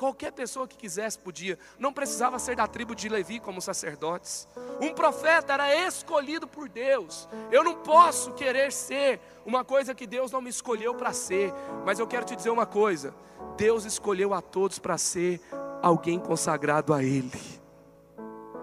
[0.03, 4.49] Qualquer pessoa que quisesse podia, não precisava ser da tribo de Levi como sacerdotes.
[4.81, 7.29] Um profeta era escolhido por Deus.
[7.53, 11.55] Eu não posso querer ser uma coisa que Deus não me escolheu para ser,
[11.87, 13.15] mas eu quero te dizer uma coisa:
[13.57, 15.41] Deus escolheu a todos para ser
[15.81, 17.41] alguém consagrado a Ele,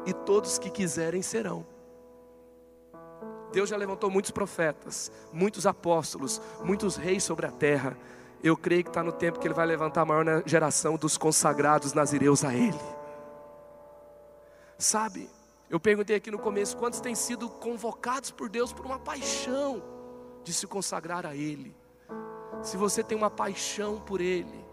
[0.06, 1.66] e todos que quiserem serão.
[3.54, 7.98] Deus já levantou muitos profetas, muitos apóstolos, muitos reis sobre a terra.
[8.44, 11.94] Eu creio que está no tempo que Ele vai levantar a maior geração dos consagrados
[11.94, 12.80] nazireus a Ele.
[14.78, 15.30] Sabe,
[15.70, 19.84] eu perguntei aqui no começo: quantos têm sido convocados por Deus por uma paixão
[20.44, 21.76] de se consagrar a Ele?
[22.64, 24.66] Se você tem uma paixão por Ele,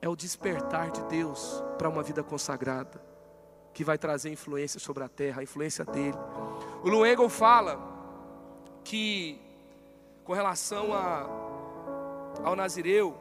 [0.00, 3.02] é o despertar de Deus para uma vida consagrada,
[3.74, 6.16] que vai trazer influência sobre a terra, a influência dele.
[6.82, 7.78] O Luengo fala
[8.82, 9.40] que,
[10.24, 11.28] com relação a,
[12.44, 13.16] ao Nazireu,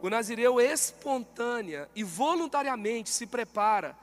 [0.00, 3.96] o Nazireu espontânea e voluntariamente se prepara,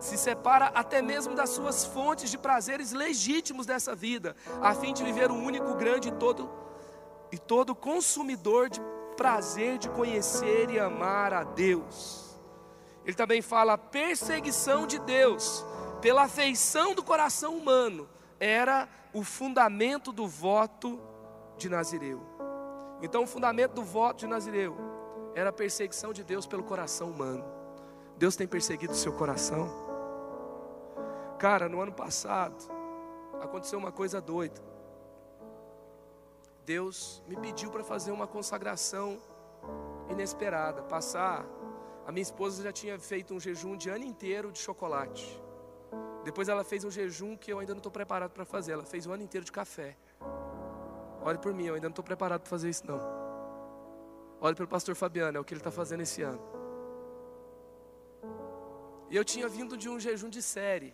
[0.00, 5.04] se separa até mesmo das suas fontes de prazeres legítimos dessa vida, a fim de
[5.04, 6.50] viver o único grande e todo,
[7.30, 8.80] e todo consumidor de
[9.16, 12.36] prazer de conhecer e amar a Deus.
[13.04, 15.64] Ele também fala a perseguição de Deus
[16.00, 18.08] pela afeição do coração humano
[18.38, 21.00] era o fundamento do voto
[21.56, 22.33] de Nazireu.
[23.04, 24.74] Então, o fundamento do voto de Nazireu
[25.34, 27.44] era a perseguição de Deus pelo coração humano.
[28.16, 29.68] Deus tem perseguido o seu coração.
[31.38, 32.56] Cara, no ano passado
[33.42, 34.58] aconteceu uma coisa doida.
[36.64, 39.18] Deus me pediu para fazer uma consagração
[40.08, 41.44] inesperada, passar.
[42.06, 45.38] A minha esposa já tinha feito um jejum de ano inteiro de chocolate.
[46.24, 48.72] Depois ela fez um jejum que eu ainda não estou preparado para fazer.
[48.72, 49.94] Ela fez o ano inteiro de café.
[51.24, 53.00] Olhe por mim, eu ainda não estou preparado para fazer isso não.
[54.40, 56.40] Olhe pelo pastor Fabiano, é o que ele está fazendo esse ano.
[59.08, 60.92] E eu tinha vindo de um jejum de série,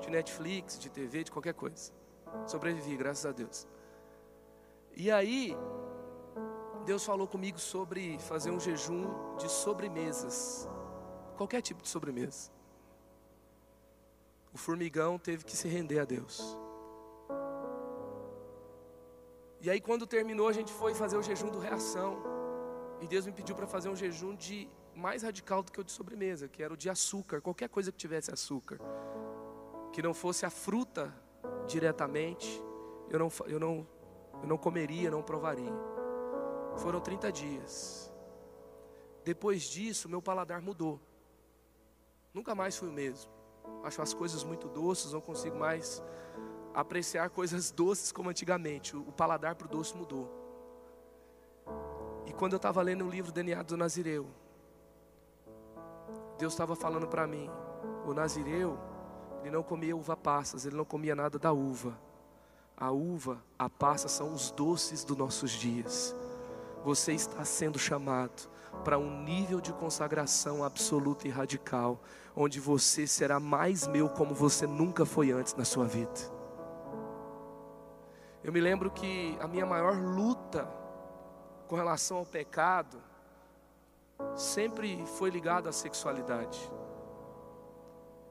[0.00, 1.92] de Netflix, de TV, de qualquer coisa.
[2.46, 3.66] Sobrevivi, graças a Deus.
[4.96, 5.54] E aí,
[6.86, 10.66] Deus falou comigo sobre fazer um jejum de sobremesas.
[11.36, 12.50] Qualquer tipo de sobremesa.
[14.54, 16.56] O formigão teve que se render a Deus.
[19.60, 22.22] E aí, quando terminou, a gente foi fazer o jejum do reação.
[23.00, 25.92] E Deus me pediu para fazer um jejum de mais radical do que o de
[25.92, 28.78] sobremesa, que era o de açúcar, qualquer coisa que tivesse açúcar,
[29.92, 31.14] que não fosse a fruta
[31.66, 32.62] diretamente.
[33.08, 33.86] Eu não, eu não
[34.42, 35.72] eu não comeria, não provaria.
[36.76, 38.12] Foram 30 dias.
[39.24, 41.00] Depois disso, meu paladar mudou.
[42.32, 43.30] Nunca mais fui o mesmo.
[43.82, 46.02] Acho as coisas muito doces, não consigo mais
[46.80, 48.96] apreciar coisas doces como antigamente.
[48.96, 50.30] O paladar para o doce mudou.
[52.24, 54.28] E quando eu estava lendo o livro DNA do Nazireu,
[56.38, 57.50] Deus estava falando para mim:
[58.06, 58.78] o Nazireu,
[59.40, 61.98] ele não comia uva passas, ele não comia nada da uva.
[62.76, 66.14] A uva, a passa são os doces dos nossos dias.
[66.84, 68.48] Você está sendo chamado
[68.84, 72.00] para um nível de consagração absoluta e radical,
[72.36, 76.37] onde você será mais meu como você nunca foi antes na sua vida.
[78.48, 80.66] Eu me lembro que a minha maior luta
[81.66, 82.98] com relação ao pecado
[84.34, 86.58] sempre foi ligada à sexualidade.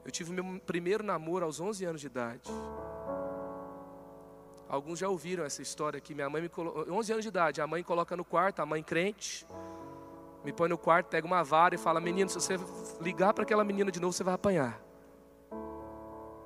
[0.04, 2.50] Eu tive meu primeiro namoro aos 11 anos de idade.
[4.68, 6.16] Alguns já ouviram essa história aqui.
[6.16, 8.82] Minha mãe me colocou, 11 anos de idade, a mãe coloca no quarto, a mãe
[8.82, 9.46] crente,
[10.44, 12.56] me põe no quarto, pega uma vara e fala: Menino, se você
[13.00, 14.82] ligar para aquela menina de novo, você vai apanhar.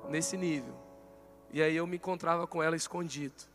[0.07, 0.75] Nesse nível.
[1.51, 3.51] E aí eu me encontrava com ela escondido.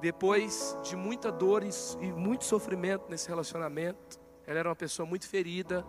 [0.00, 5.84] Depois de muita dor e muito sofrimento nesse relacionamento, ela era uma pessoa muito ferida,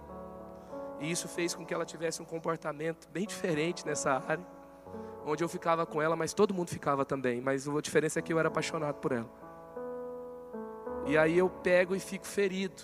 [1.00, 4.46] e isso fez com que ela tivesse um comportamento bem diferente nessa área
[5.26, 7.42] onde eu ficava com ela, mas todo mundo ficava também.
[7.42, 9.30] Mas a diferença é que eu era apaixonado por ela.
[11.06, 12.82] E aí eu pego e fico ferido.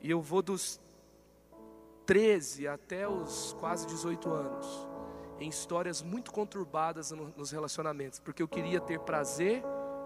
[0.00, 0.80] E eu vou dos
[2.06, 4.88] 13 até os quase 18 anos
[5.40, 9.62] em histórias muito conturbadas nos relacionamentos, porque eu queria ter prazer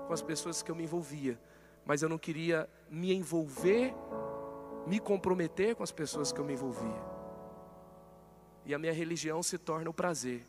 [0.06, 1.38] com as pessoas que eu me envolvia,
[1.84, 3.94] mas eu não queria me envolver,
[4.86, 7.02] me comprometer com as pessoas que eu me envolvia.
[8.64, 10.46] E a minha religião se torna o prazer.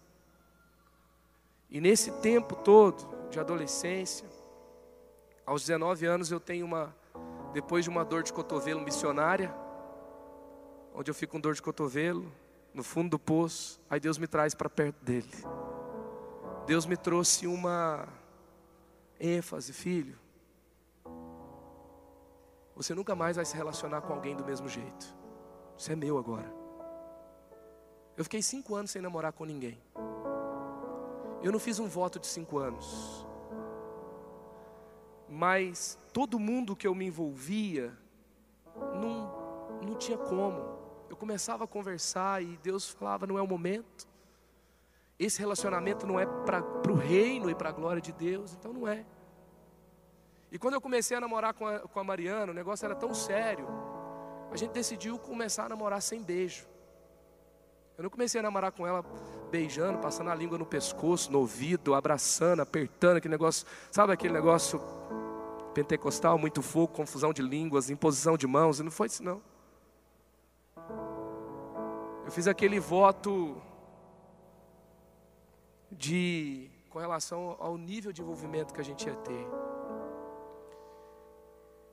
[1.70, 4.28] E nesse tempo todo de adolescência,
[5.46, 6.96] aos 19 anos eu tenho uma,
[7.52, 9.54] depois de uma dor de cotovelo missionária,
[10.94, 12.32] onde eu fico com dor de cotovelo,
[12.74, 15.30] no fundo do poço, aí Deus me traz para perto dele.
[16.66, 18.08] Deus me trouxe uma
[19.24, 20.20] ênfase, filho.
[22.76, 25.16] Você nunca mais vai se relacionar com alguém do mesmo jeito.
[25.78, 26.54] Isso é meu agora.
[28.18, 29.82] Eu fiquei cinco anos sem namorar com ninguém.
[31.42, 33.26] Eu não fiz um voto de cinco anos.
[35.30, 37.98] Mas todo mundo que eu me envolvia,
[38.76, 40.78] não, não tinha como.
[41.10, 44.08] Eu começava a conversar e Deus falava: não é o momento.
[45.24, 48.86] Esse relacionamento não é para o reino e para a glória de Deus, então não
[48.86, 49.06] é.
[50.52, 53.14] E quando eu comecei a namorar com a, com a Mariana, o negócio era tão
[53.14, 53.66] sério,
[54.52, 56.68] a gente decidiu começar a namorar sem beijo.
[57.98, 59.02] Eu não comecei a namorar com ela
[59.50, 64.82] beijando, passando a língua no pescoço, no ouvido, abraçando, apertando, aquele negócio, sabe aquele negócio
[65.74, 69.42] pentecostal, muito fogo, confusão de línguas, imposição de mãos, e não foi isso não.
[72.26, 73.62] Eu fiz aquele voto
[75.94, 79.48] de com relação ao nível de envolvimento que a gente ia ter.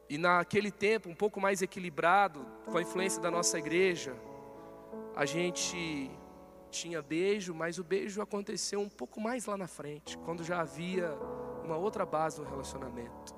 [0.09, 4.15] E naquele tempo, um pouco mais equilibrado, com a influência da nossa igreja,
[5.17, 6.11] a gente
[6.71, 11.17] tinha beijo, mas o beijo aconteceu um pouco mais lá na frente, quando já havia
[11.65, 13.35] uma outra base no relacionamento.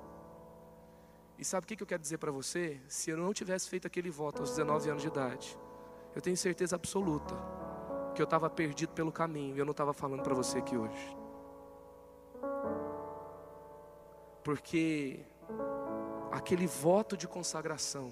[1.37, 2.81] E sabe o que eu quero dizer para você?
[2.87, 5.57] Se eu não tivesse feito aquele voto aos 19 anos de idade,
[6.15, 7.35] eu tenho certeza absoluta
[8.13, 11.17] que eu estava perdido pelo caminho e eu não estava falando para você aqui hoje.
[14.43, 15.19] Porque
[16.31, 18.11] aquele voto de consagração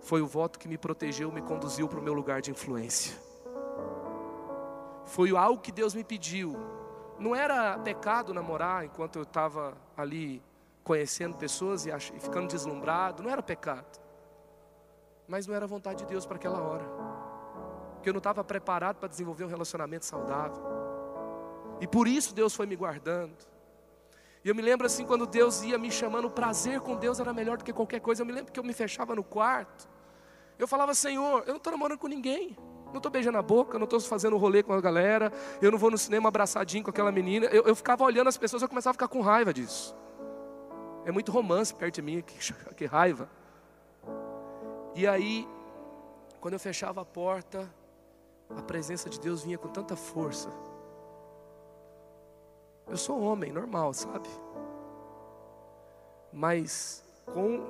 [0.00, 3.16] foi o voto que me protegeu, me conduziu para o meu lugar de influência.
[5.04, 6.56] Foi algo que Deus me pediu.
[7.18, 10.42] Não era pecado namorar enquanto eu estava ali
[10.84, 11.90] conhecendo pessoas e,
[12.20, 13.98] ficando deslumbrado, não era pecado.
[15.26, 16.97] Mas não era vontade de Deus para aquela hora
[17.98, 20.62] porque eu não estava preparado para desenvolver um relacionamento saudável.
[21.80, 23.36] E por isso Deus foi me guardando.
[24.44, 27.32] E eu me lembro assim, quando Deus ia me chamando, o prazer com Deus era
[27.32, 28.22] melhor do que qualquer coisa.
[28.22, 29.88] Eu me lembro que eu me fechava no quarto.
[30.58, 32.56] Eu falava, Senhor, eu não estou namorando com ninguém.
[32.86, 35.32] Não estou beijando a boca, não estou fazendo rolê com a galera.
[35.60, 37.46] Eu não vou no cinema abraçadinho com aquela menina.
[37.46, 39.94] Eu, eu ficava olhando as pessoas, eu começava a ficar com raiva disso.
[41.04, 43.28] É muito romance perto de mim, que, que raiva.
[44.94, 45.46] E aí,
[46.40, 47.68] quando eu fechava a porta,
[48.56, 50.48] a presença de Deus vinha com tanta força.
[52.86, 54.28] Eu sou homem, normal, sabe?
[56.32, 57.66] Mas com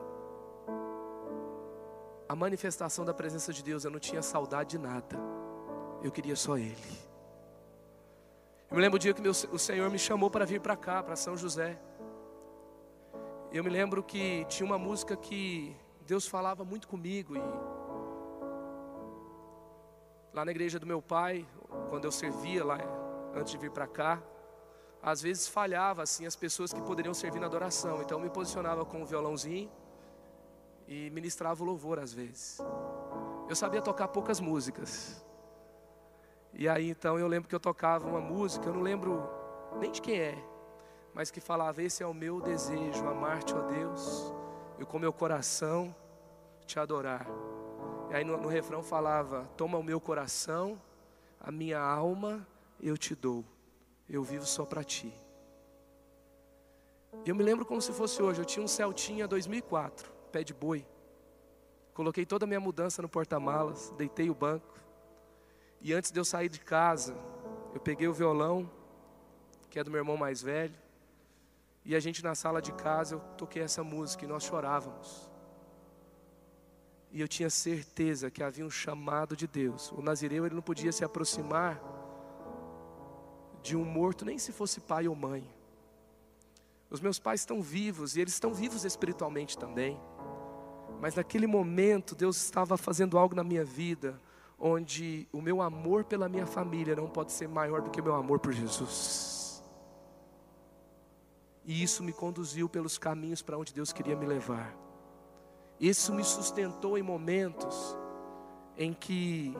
[2.28, 5.16] a manifestação da presença de Deus, eu não tinha saudade de nada.
[6.02, 7.08] Eu queria só Ele.
[8.70, 11.02] Eu me lembro o dia que meu, o Senhor me chamou para vir para cá,
[11.02, 11.80] para São José.
[13.50, 15.74] Eu me lembro que tinha uma música que
[16.06, 17.40] Deus falava muito comigo e
[20.32, 21.46] Lá na igreja do meu pai,
[21.88, 22.78] quando eu servia lá
[23.34, 24.22] antes de vir para cá,
[25.02, 28.02] às vezes falhava assim as pessoas que poderiam servir na adoração.
[28.02, 29.70] Então eu me posicionava com o violãozinho
[30.86, 32.58] e ministrava o louvor às vezes.
[33.48, 35.24] Eu sabia tocar poucas músicas.
[36.52, 39.28] E aí então eu lembro que eu tocava uma música, eu não lembro
[39.78, 40.44] nem de quem é,
[41.14, 44.32] mas que falava: Esse é o meu desejo, amar-te, ó Deus,
[44.78, 45.94] e com meu coração
[46.66, 47.26] te adorar.
[48.10, 50.80] E aí no, no refrão falava: Toma o meu coração,
[51.40, 52.46] a minha alma
[52.80, 53.44] eu te dou,
[54.08, 55.12] eu vivo só para ti.
[57.24, 58.40] E eu me lembro como se fosse hoje.
[58.40, 60.86] Eu tinha um Celtinha 2004, pé de boi.
[61.94, 64.78] Coloquei toda a minha mudança no porta-malas, deitei o banco.
[65.80, 67.16] E antes de eu sair de casa,
[67.74, 68.70] eu peguei o violão,
[69.68, 70.74] que é do meu irmão mais velho,
[71.84, 75.30] e a gente na sala de casa eu toquei essa música e nós chorávamos.
[77.10, 79.90] E eu tinha certeza que havia um chamado de Deus.
[79.92, 81.80] O nazireu ele não podia se aproximar
[83.62, 85.48] de um morto, nem se fosse pai ou mãe.
[86.90, 90.00] Os meus pais estão vivos e eles estão vivos espiritualmente também.
[91.00, 94.20] Mas naquele momento Deus estava fazendo algo na minha vida
[94.58, 98.14] onde o meu amor pela minha família não pode ser maior do que o meu
[98.14, 99.62] amor por Jesus.
[101.64, 104.74] E isso me conduziu pelos caminhos para onde Deus queria me levar.
[105.80, 107.96] Isso me sustentou em momentos
[108.76, 109.56] em que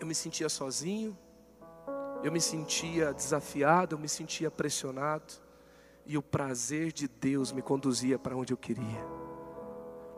[0.00, 1.16] eu me sentia sozinho,
[2.22, 5.34] eu me sentia desafiado, eu me sentia pressionado,
[6.04, 9.04] e o prazer de Deus me conduzia para onde eu queria.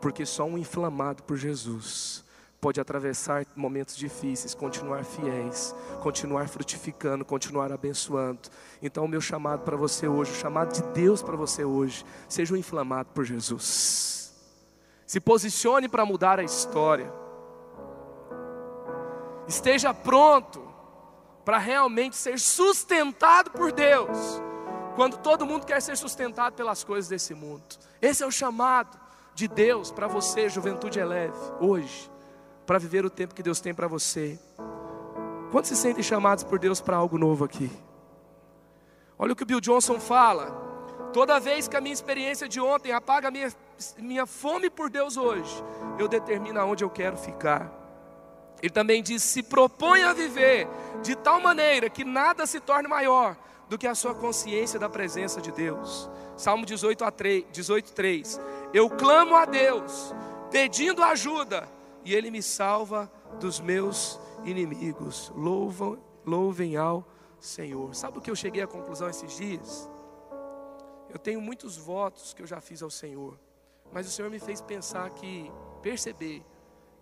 [0.01, 2.23] Porque só um inflamado por Jesus
[2.59, 8.49] pode atravessar momentos difíceis, continuar fiéis, continuar frutificando, continuar abençoando.
[8.81, 12.55] Então, o meu chamado para você hoje, o chamado de Deus para você hoje, seja
[12.55, 14.24] um inflamado por Jesus.
[15.05, 17.11] Se posicione para mudar a história.
[19.47, 20.65] Esteja pronto
[21.43, 24.41] para realmente ser sustentado por Deus,
[24.95, 27.63] quando todo mundo quer ser sustentado pelas coisas desse mundo.
[28.01, 28.99] Esse é o chamado
[29.35, 32.09] de Deus para você, juventude eleve, hoje,
[32.65, 34.39] para viver o tempo que Deus tem para você.
[35.51, 37.71] Quantos se sentem chamados por Deus para algo novo aqui?
[39.17, 40.64] Olha o que o Bill Johnson fala.
[41.15, 43.49] Toda vez que a minha experiência de ontem apaga minha,
[43.97, 45.63] minha fome por Deus hoje,
[45.97, 47.71] eu determino aonde eu quero ficar.
[48.61, 50.67] Ele também diz: se propõe a viver
[51.01, 53.37] de tal maneira que nada se torne maior
[53.69, 56.09] do que a sua consciência da presença de Deus.
[56.35, 58.41] Salmo 18, a 3, 18 3.
[58.73, 60.13] Eu clamo a Deus,
[60.51, 61.65] pedindo ajuda,
[62.03, 63.09] e Ele me salva
[63.39, 65.31] dos meus inimigos.
[65.33, 67.07] Louvam, louvem ao
[67.39, 67.95] Senhor.
[67.95, 69.94] Sabe o que eu cheguei à conclusão esses dias?
[71.15, 73.39] Eu tenho muitos votos que eu já fiz ao Senhor,
[73.89, 75.49] mas o Senhor me fez pensar que,
[75.81, 76.43] perceber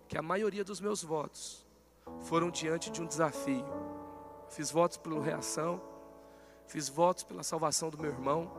[0.07, 1.65] que a maioria dos meus votos
[2.19, 3.65] foram diante de um desafio.
[4.49, 5.81] Fiz votos pela reação,
[6.67, 8.51] fiz votos pela salvação do meu irmão,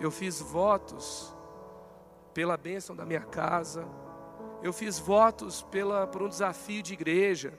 [0.00, 1.36] eu fiz votos
[2.32, 3.86] pela bênção da minha casa,
[4.62, 7.52] eu fiz votos pela, por um desafio de igreja,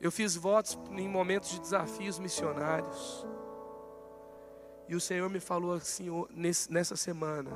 [0.00, 3.26] eu fiz votos em momentos de desafios missionários.
[4.90, 6.08] E o Senhor me falou assim
[6.68, 7.52] nessa semana: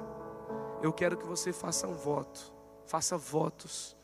[0.81, 2.55] eu quero que você faça um voto,
[2.87, 3.97] faça votos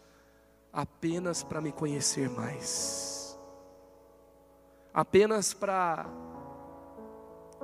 [0.72, 3.38] apenas para me conhecer mais,
[4.92, 6.06] apenas para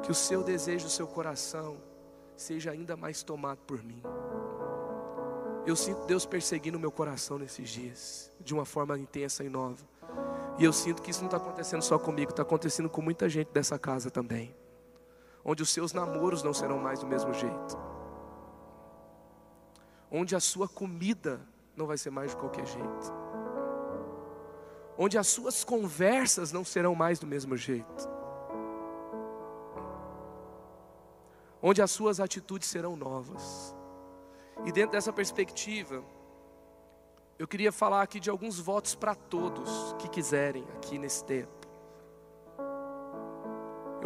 [0.04, 1.78] que o seu desejo, o seu coração
[2.36, 4.00] seja ainda mais tomado por mim.
[5.66, 9.84] Eu sinto Deus perseguindo o meu coração nesses dias, de uma forma intensa e nova.
[10.58, 13.48] E eu sinto que isso não está acontecendo só comigo, está acontecendo com muita gente
[13.48, 14.54] dessa casa também.
[15.48, 17.78] Onde os seus namoros não serão mais do mesmo jeito.
[20.10, 21.40] Onde a sua comida
[21.76, 23.14] não vai ser mais de qualquer jeito.
[24.98, 28.08] Onde as suas conversas não serão mais do mesmo jeito.
[31.62, 33.72] Onde as suas atitudes serão novas.
[34.64, 36.02] E dentro dessa perspectiva,
[37.38, 41.65] eu queria falar aqui de alguns votos para todos que quiserem aqui nesse tempo.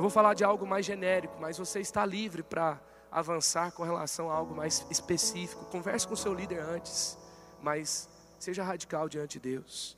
[0.01, 2.81] Eu vou falar de algo mais genérico, mas você está livre para
[3.13, 5.67] avançar com relação a algo mais específico.
[5.67, 7.19] Converse com seu líder antes
[7.63, 9.97] mas seja radical diante de Deus.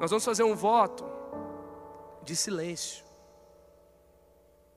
[0.00, 1.04] Nós vamos fazer um voto
[2.22, 3.04] de silêncio.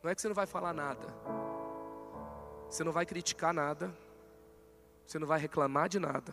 [0.03, 1.07] Não é que você não vai falar nada,
[2.69, 3.91] você não vai criticar nada,
[5.05, 6.31] você não vai reclamar de nada,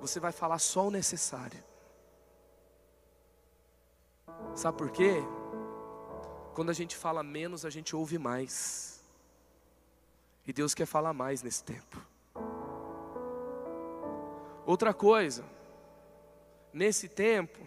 [0.00, 1.64] você vai falar só o necessário.
[4.54, 5.22] Sabe por quê?
[6.56, 9.04] Quando a gente fala menos, a gente ouve mais.
[10.46, 12.02] E Deus quer falar mais nesse tempo.
[14.64, 15.44] Outra coisa,
[16.72, 17.60] nesse tempo,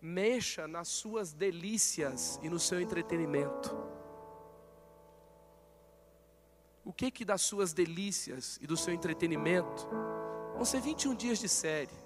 [0.00, 3.76] mexa nas suas delícias e no seu entretenimento.
[6.84, 9.88] O que que das suas delícias e do seu entretenimento
[10.54, 11.98] vão ser 21 dias de série?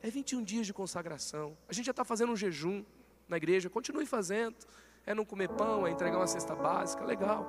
[0.00, 1.58] É 21 dias de consagração.
[1.68, 2.84] A gente já está fazendo um jejum
[3.30, 4.56] na igreja, continue fazendo.
[5.06, 7.46] É não comer pão, é entregar uma cesta básica, legal.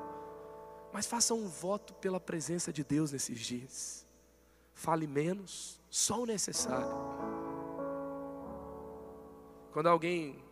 [0.93, 4.01] Mas faça um voto pela presença de Deus nesses dias
[4.81, 6.89] fale menos, só o necessário.
[9.71, 10.43] Quando alguém,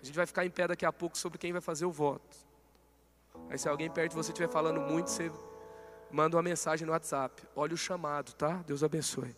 [0.00, 2.36] a gente vai ficar em pé daqui a pouco sobre quem vai fazer o voto.
[3.48, 5.32] Aí se alguém perto de você estiver falando muito, você
[6.10, 7.42] manda uma mensagem no WhatsApp.
[7.56, 8.62] Olha o chamado, tá?
[8.66, 9.34] Deus abençoe.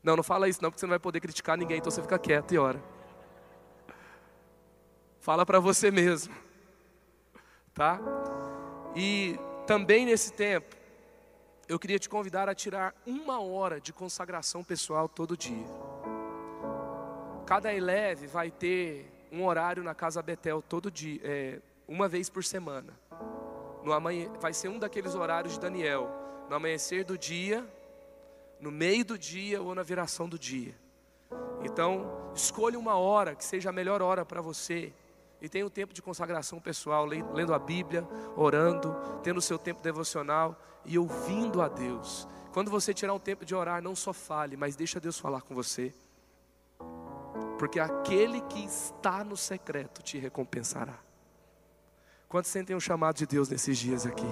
[0.00, 2.18] Não, não fala isso não, porque você não vai poder criticar ninguém, então você fica
[2.18, 2.82] quieto e ora.
[5.22, 6.34] Fala para você mesmo.
[7.72, 8.00] Tá?
[8.96, 10.74] E também nesse tempo,
[11.68, 15.64] eu queria te convidar a tirar uma hora de consagração pessoal todo dia.
[17.46, 22.42] Cada eleve vai ter um horário na casa Betel todo dia, é, uma vez por
[22.42, 22.92] semana.
[23.84, 26.10] No amanhã, vai ser um daqueles horários de Daniel,
[26.50, 27.64] no amanhecer do dia,
[28.60, 30.74] no meio do dia ou na viração do dia.
[31.62, 34.92] Então, escolha uma hora que seja a melhor hora para você
[35.42, 39.82] e tenha um tempo de consagração pessoal, lendo a Bíblia, orando, tendo o seu tempo
[39.82, 42.28] devocional e ouvindo a Deus.
[42.52, 45.52] Quando você tirar um tempo de orar, não só fale, mas deixa Deus falar com
[45.52, 45.92] você.
[47.58, 50.96] Porque aquele que está no secreto te recompensará.
[52.28, 54.26] Quantos sentem o chamado de Deus nesses dias aqui?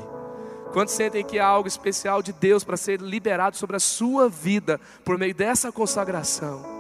[0.73, 4.81] Quantos sentem que há algo especial de Deus para ser liberado sobre a sua vida
[5.05, 6.80] por meio dessa consagração?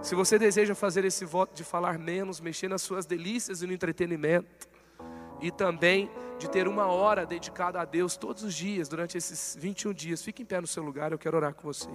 [0.00, 3.72] Se você deseja fazer esse voto de falar menos, mexer nas suas delícias e no
[3.72, 4.68] entretenimento,
[5.40, 9.92] e também de ter uma hora dedicada a Deus todos os dias, durante esses 21
[9.92, 11.88] dias, fique em pé no seu lugar, eu quero orar com você.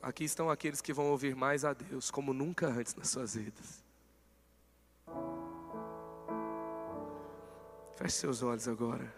[0.00, 3.87] Aqui estão aqueles que vão ouvir mais a Deus como nunca antes nas suas vidas.
[7.98, 9.12] Feche seus olhos agora.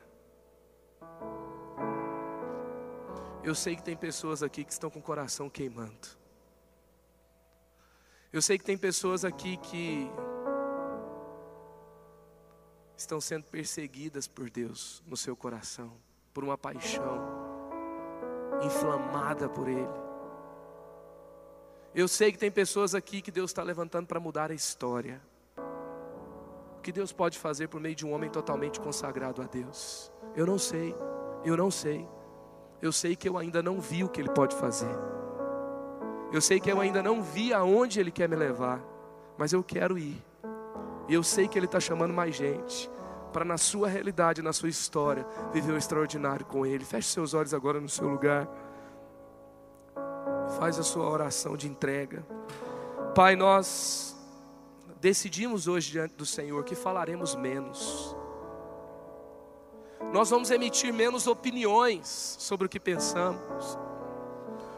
[3.44, 6.08] Eu sei que tem pessoas aqui que estão com o coração queimando.
[8.32, 10.10] Eu sei que tem pessoas aqui que
[12.96, 15.92] estão sendo perseguidas por Deus no seu coração,
[16.32, 17.18] por uma paixão
[18.64, 20.00] inflamada por Ele.
[21.94, 25.20] Eu sei que tem pessoas aqui que Deus está levantando para mudar a história.
[26.80, 30.10] O que Deus pode fazer por meio de um homem totalmente consagrado a Deus?
[30.34, 30.96] Eu não sei,
[31.44, 32.08] eu não sei.
[32.80, 34.88] Eu sei que eu ainda não vi o que Ele pode fazer.
[36.32, 38.82] Eu sei que eu ainda não vi aonde Ele quer me levar,
[39.36, 40.24] mas eu quero ir.
[41.06, 42.90] E eu sei que Ele está chamando mais gente
[43.30, 46.82] para, na sua realidade, na sua história, viver o extraordinário com Ele.
[46.82, 48.48] Feche seus olhos agora no seu lugar.
[50.58, 52.24] Faz a sua oração de entrega.
[53.14, 54.09] Pai, nós
[55.00, 58.14] decidimos hoje diante do Senhor que falaremos menos.
[60.12, 63.78] Nós vamos emitir menos opiniões sobre o que pensamos.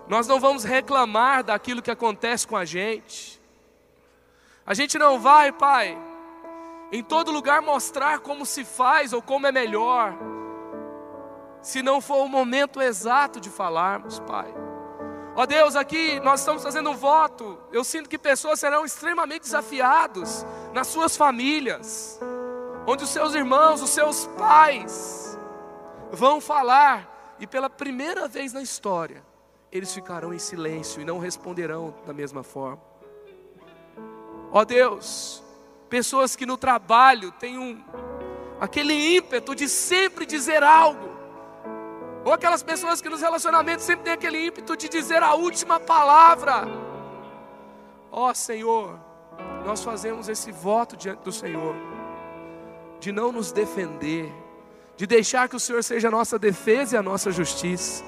[0.08, 3.40] Nós não vamos reclamar daquilo que acontece com a gente.
[4.64, 5.98] A gente não vai, Pai,
[6.92, 10.16] em todo lugar mostrar como se faz ou como é melhor,
[11.60, 14.61] se não for o momento exato de falarmos, Pai.
[15.34, 17.58] Ó Deus, aqui nós estamos fazendo um voto.
[17.72, 22.20] Eu sinto que pessoas serão extremamente desafiados nas suas famílias,
[22.86, 25.38] onde os seus irmãos, os seus pais
[26.10, 29.24] vão falar e pela primeira vez na história,
[29.70, 32.82] eles ficarão em silêncio e não responderão da mesma forma.
[34.52, 35.42] Ó Deus,
[35.88, 37.82] pessoas que no trabalho têm um
[38.60, 41.11] aquele ímpeto de sempre dizer algo,
[42.24, 46.64] ou aquelas pessoas que nos relacionamentos sempre têm aquele ímpeto de dizer a última palavra.
[48.10, 48.98] Ó oh, Senhor,
[49.64, 51.74] nós fazemos esse voto diante do Senhor,
[53.00, 54.32] de não nos defender,
[54.96, 58.04] de deixar que o Senhor seja a nossa defesa e a nossa justiça.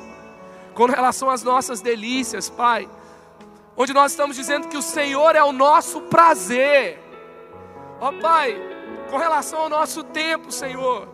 [0.74, 2.88] Com relação às nossas delícias, Pai,
[3.76, 7.00] onde nós estamos dizendo que o Senhor é o nosso prazer.
[8.00, 8.56] Ó oh, Pai,
[9.10, 11.08] com relação ao nosso tempo, Senhor,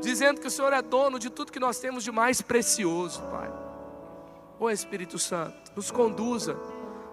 [0.00, 3.52] dizendo que o Senhor é dono de tudo que nós temos de mais precioso, Pai.
[4.58, 6.56] Ô Espírito Santo, nos conduza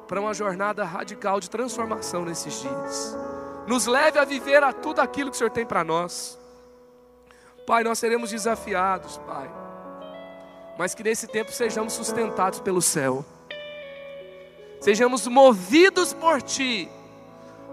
[0.08, 3.18] para uma jornada radical de transformação nesses dias.
[3.68, 6.40] Nos leve a viver a tudo aquilo que o Senhor tem para nós.
[7.66, 9.50] Pai, nós seremos desafiados, Pai.
[10.78, 13.26] Mas que nesse tempo sejamos sustentados pelo céu.
[14.82, 16.90] Sejamos movidos por Ti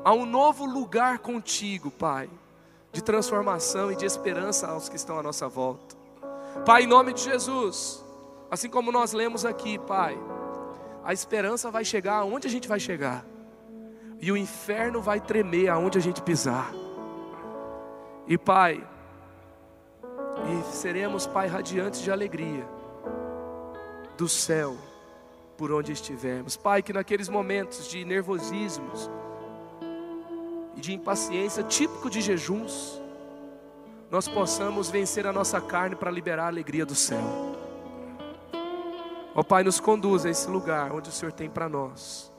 [0.05, 2.31] a um novo lugar contigo, Pai
[2.93, 5.97] de transformação e de esperança aos que estão à nossa volta.
[6.64, 8.05] Pai, em nome de Jesus,
[8.51, 10.18] assim como nós lemos aqui, Pai,
[11.05, 13.24] a esperança vai chegar aonde a gente vai chegar,
[14.20, 16.72] e o inferno vai tremer aonde a gente pisar.
[18.26, 18.86] E Pai,
[20.49, 22.66] e seremos, Pai, radiantes de alegria
[24.16, 24.76] do céu
[25.57, 26.57] por onde estivermos.
[26.57, 29.11] Pai, que naqueles momentos de nervosismos,
[30.81, 32.99] e de impaciência típico de jejuns,
[34.11, 37.22] nós possamos vencer a nossa carne para liberar a alegria do céu.
[39.35, 42.33] Ó Pai, nos conduza a esse lugar onde o Senhor tem para nós,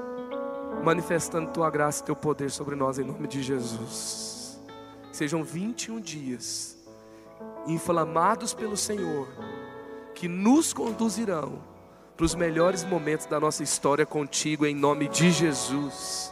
[0.84, 4.60] manifestando Tua graça e Teu poder sobre nós em nome de Jesus.
[5.12, 6.78] Sejam 21 dias
[7.68, 9.28] inflamados pelo Senhor,
[10.16, 11.62] que nos conduzirão
[12.18, 16.32] para os melhores momentos da nossa história contigo, em nome de Jesus.